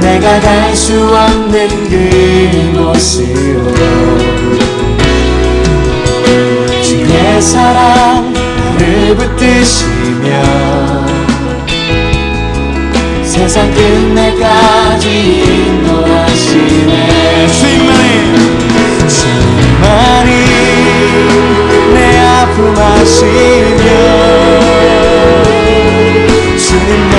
내가 0.00 0.38
갈 0.40 0.76
수 0.76 0.92
없는 0.92 1.68
그곳으로. 2.74 3.74
주의 6.82 7.40
사랑 7.40 8.32
나를 8.32 9.16
붙드시며 9.16 10.26
세상 13.24 13.72
끝날까지 13.72 15.08
인도하시네. 15.46 16.92
주님만이 17.48 18.08
주님만이 19.08 20.30
내 21.94 22.18
아픔 22.18 22.74
아시며 22.76 23.86
주님만 26.58 27.15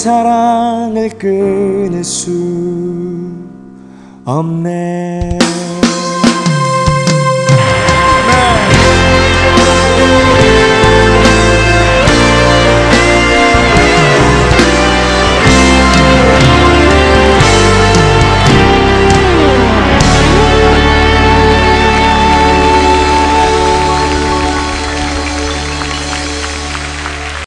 사랑을 0.00 1.10
끊을 1.10 2.02
수 2.02 2.30
없네 4.24 4.69